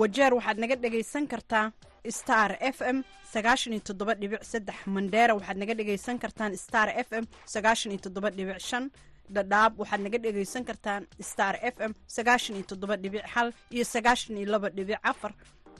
wajeer 0.00 0.32
waxaad 0.38 0.58
naga 0.62 0.76
dhegaysan 0.82 1.24
kartaa 1.32 1.66
star 2.18 2.50
f 2.60 2.78
m 2.94 2.98
sagaashan 3.32 3.72
iyo 3.74 3.82
toddoba 3.88 4.14
dhibic 4.20 4.42
saddex 4.52 4.78
mandheera 4.94 5.32
waxaad 5.38 5.56
naga 5.62 5.74
dhegaysan 5.78 6.16
kartaan 6.22 6.52
star 6.64 6.88
f 7.06 7.08
m 7.22 7.24
sagaashan 7.54 7.92
iyo 7.92 8.00
toddoba 8.04 8.28
dhibic 8.36 8.58
shan 8.68 8.84
dhadhaab 9.34 9.72
waxaad 9.80 10.00
naga 10.06 10.18
dhegaysan 10.24 10.62
kartaan 10.68 11.02
star 11.30 11.54
f 11.74 11.76
m 11.90 11.92
sagaashan 12.16 12.56
iyo 12.58 12.64
toddoba 12.70 12.94
dhibic 13.02 13.24
hal 13.34 13.48
iyo 13.74 13.84
sagaashan 13.94 14.36
iyo 14.38 14.46
laba 14.54 14.68
dhibic 14.76 14.98
afar. 15.12 15.32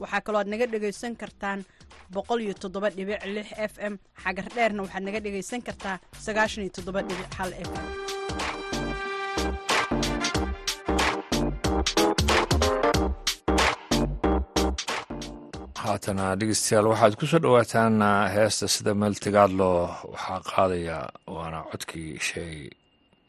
Waxaa 0.02 0.20
kaloo 0.24 0.40
aad 0.40 0.48
naga 0.52 0.66
dhegaysan 0.72 1.12
kartaan 1.22 1.58
boqol 2.14 2.40
iyo 2.46 2.54
toddoba 2.62 2.88
dhibic 2.96 3.18
lix 3.34 3.48
f 3.72 3.74
m. 3.92 3.94
Xagar 4.22 4.46
dheerna 4.56 4.80
waxaad 4.84 5.02
naga 5.08 5.20
dhegaysan 5.26 5.60
kartaa 5.68 5.96
sagaashan 6.26 6.64
iyo 6.64 6.72
toddoba 6.76 7.00
dhibic 7.08 7.28
hal 7.38 7.50
f 7.68 7.70
m 7.84 8.41
haatana 15.82 16.26
dhegeystayaal 16.40 16.88
waxaad 16.92 17.14
ku 17.20 17.24
soo 17.30 17.40
dhowaataan 17.44 17.96
heesta 18.34 18.66
sida 18.74 18.92
meel 19.00 19.14
tigaadlo 19.24 19.70
waxaa 20.12 20.40
qaadaya 20.52 20.98
waana 21.34 21.58
codkii 21.70 22.10
sheey 22.28 22.54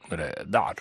mire 0.09 0.27
dacar 0.53 0.77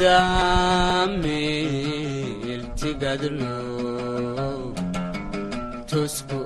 dame 0.00 1.40
irtigadno 2.52 3.56
tosku 5.90 6.40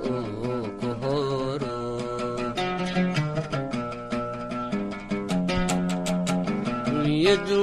kohoro 0.79 1.79
yadu 7.25 7.60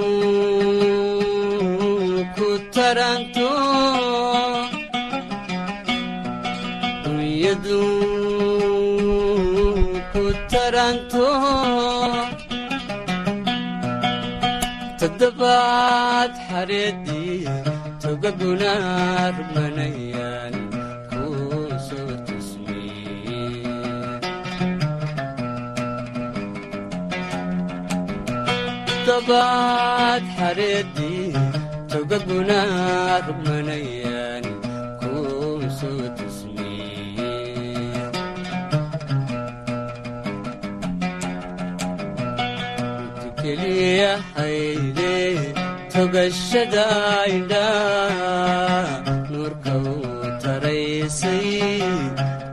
baad 15.48 16.32
xareedii 16.48 17.36
toga 18.02 18.30
gunaar 18.40 19.34
manayaan 19.54 20.54
ku 21.10 21.22
soo 21.86 22.12
tusmiyedabaad 28.88 30.22
xareedii 30.36 31.32
toga 31.90 32.18
gunaar 32.26 33.24
manayaan 33.46 34.44
ku 35.00 35.12
soo 35.78 36.04
tusmiye 36.16 37.32
dukeliyahay 43.38 44.67
hayde 45.98 46.04
togashada 46.04 46.86
indhaa 47.36 49.02
nuurka 49.30 49.72
uu 49.92 50.28
taraysay 50.42 51.48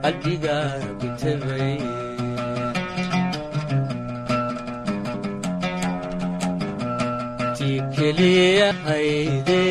qalbiga 0.04 0.58
ku 1.00 1.08
tabay 1.22 1.78
ti 7.58 7.72
keliya 7.96 8.70
hayde 8.86 9.64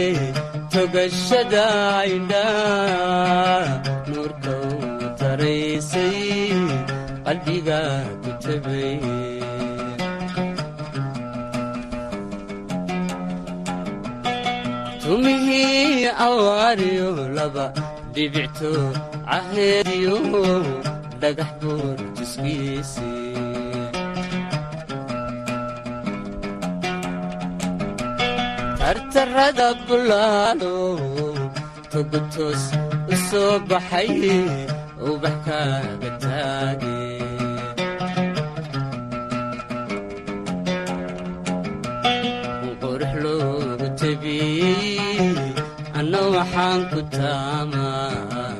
togashada 0.72 1.66
indhaa 2.14 3.82
nuurka 4.08 4.54
uu 4.70 5.08
taraysay 5.20 6.18
qalbiga 7.26 7.80
ku 8.22 8.30
awaariyo 16.26 17.10
laba 17.36 17.66
dhibicto 18.14 18.72
caheediyo 19.28 20.16
ubax 35.10 35.34
kaaga 35.46 36.10
taage 36.24 36.98
waxaan 46.54 46.80
ku 46.92 47.00
taamaa 47.16 48.54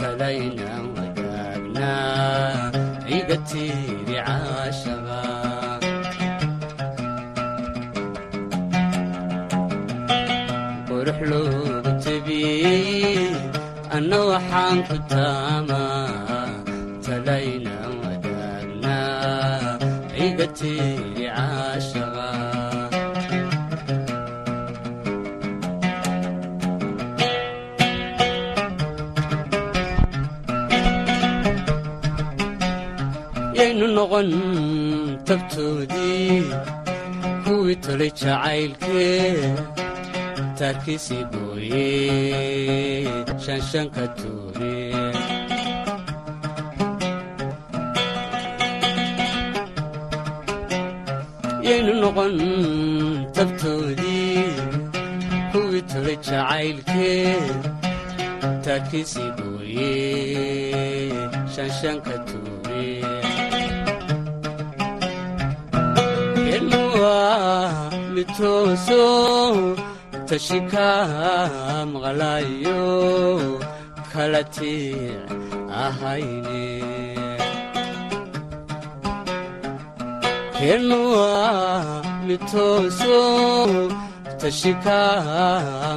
talaynaan 0.00 0.84
wadaagnaa 0.96 2.72
iga 3.16 3.36
tiiri 3.48 4.16
caashaba 4.26 5.20
qurux 10.88 11.18
loogu 11.30 11.90
tabiyey 12.04 13.24
anna 13.96 14.18
waxaan 14.30 14.78
ku 14.88 14.96
taamaa 15.12 15.93
noqon 34.14 34.30
tabtoodii 35.26 36.42
kuwii 37.44 37.76
tolay 37.84 38.10
jacaylkee 38.20 39.54
taarkiisii 40.58 41.24
booye 41.32 41.86
shanshanka 43.44 44.04
tuure 44.18 44.74
yaynu 51.66 51.92
noqon 52.02 52.34
tabtoodii 53.36 54.44
kuwii 55.52 55.82
tolay 55.90 56.18
jacaylkee 56.26 57.36
taarkiisii 58.64 59.30
booye 59.38 59.90
shanshanka 61.54 62.14
tuure 62.28 62.63
ilmuwa 67.04 67.90
mitooso 68.14 69.04
tashika 70.28 70.88
maqlaayo 71.92 72.80
kala 74.12 74.42
tic 74.54 74.96
ahayne 75.84 76.64
ilmuwa 80.72 81.32
mitooso 82.26 83.18
tashika 84.40 84.98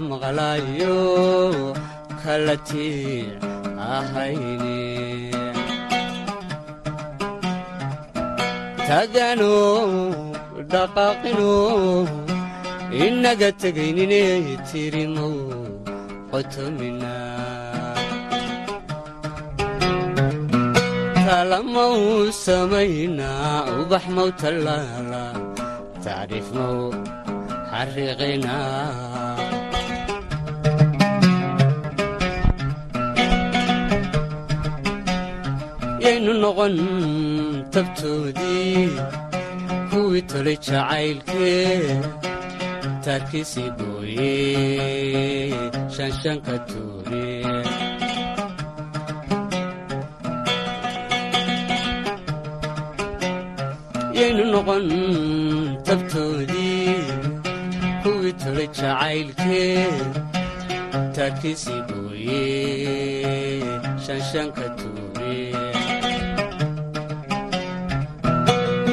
maqlaayo 0.10 0.98
kala 2.24 2.56
tic 2.68 3.40
ahayne 3.96 5.37
tagano 8.88 9.56
dhaqaaqino 10.72 11.54
inaga 13.06 13.50
tegaynine 13.62 14.24
tirimow 14.68 15.36
qotomina 16.32 17.16
talamau 21.26 21.98
samaynaa 22.46 23.68
ubax 23.80 24.06
mau 24.16 24.30
tallaala 24.42 25.24
tacriif 26.04 26.48
yaynu 36.08 36.32
noqon 36.44 36.76
tabtoodii 37.74 38.86
kuwii 39.90 40.24
tolay 40.32 40.58
jacaylkee 40.68 42.02
taarkiisii 43.06 43.70
booye 43.78 44.32
shanshanka 45.96 46.56
tuure. 46.70 47.26
Yaynu 54.20 54.44
noqon 54.54 54.86
tabtoodii 55.88 56.96
kuwii 58.04 58.34
tolay 58.42 58.68
jacaylkee 58.78 59.88
taarkiisii 61.16 61.82
booye 61.90 62.42
shanshanka 64.06 64.66
tuure 64.80 65.38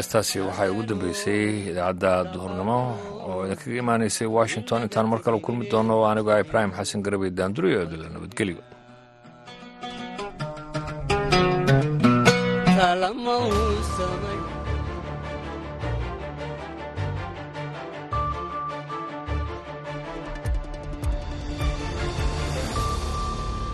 heestaasi 0.00 0.36
waxay 0.48 0.68
ugu 0.72 0.82
dambeysay 0.90 1.42
idaacadda 1.70 2.10
duhurnimo 2.32 2.78
oo 3.28 3.40
idinkaga 3.46 3.76
imaanaysay 3.84 4.28
washington 4.38 4.80
intaan 4.86 5.06
mar 5.12 5.20
kale 5.24 5.38
kulmi 5.46 5.64
doono 5.72 5.94
anigoo 6.10 6.32
ah 6.36 6.42
ibraahim 6.44 6.72
xasan 6.78 7.04
garabey 7.06 7.30
daanduriyo 7.38 7.78
odila 7.86 8.06
nabadgelyo 8.14 8.62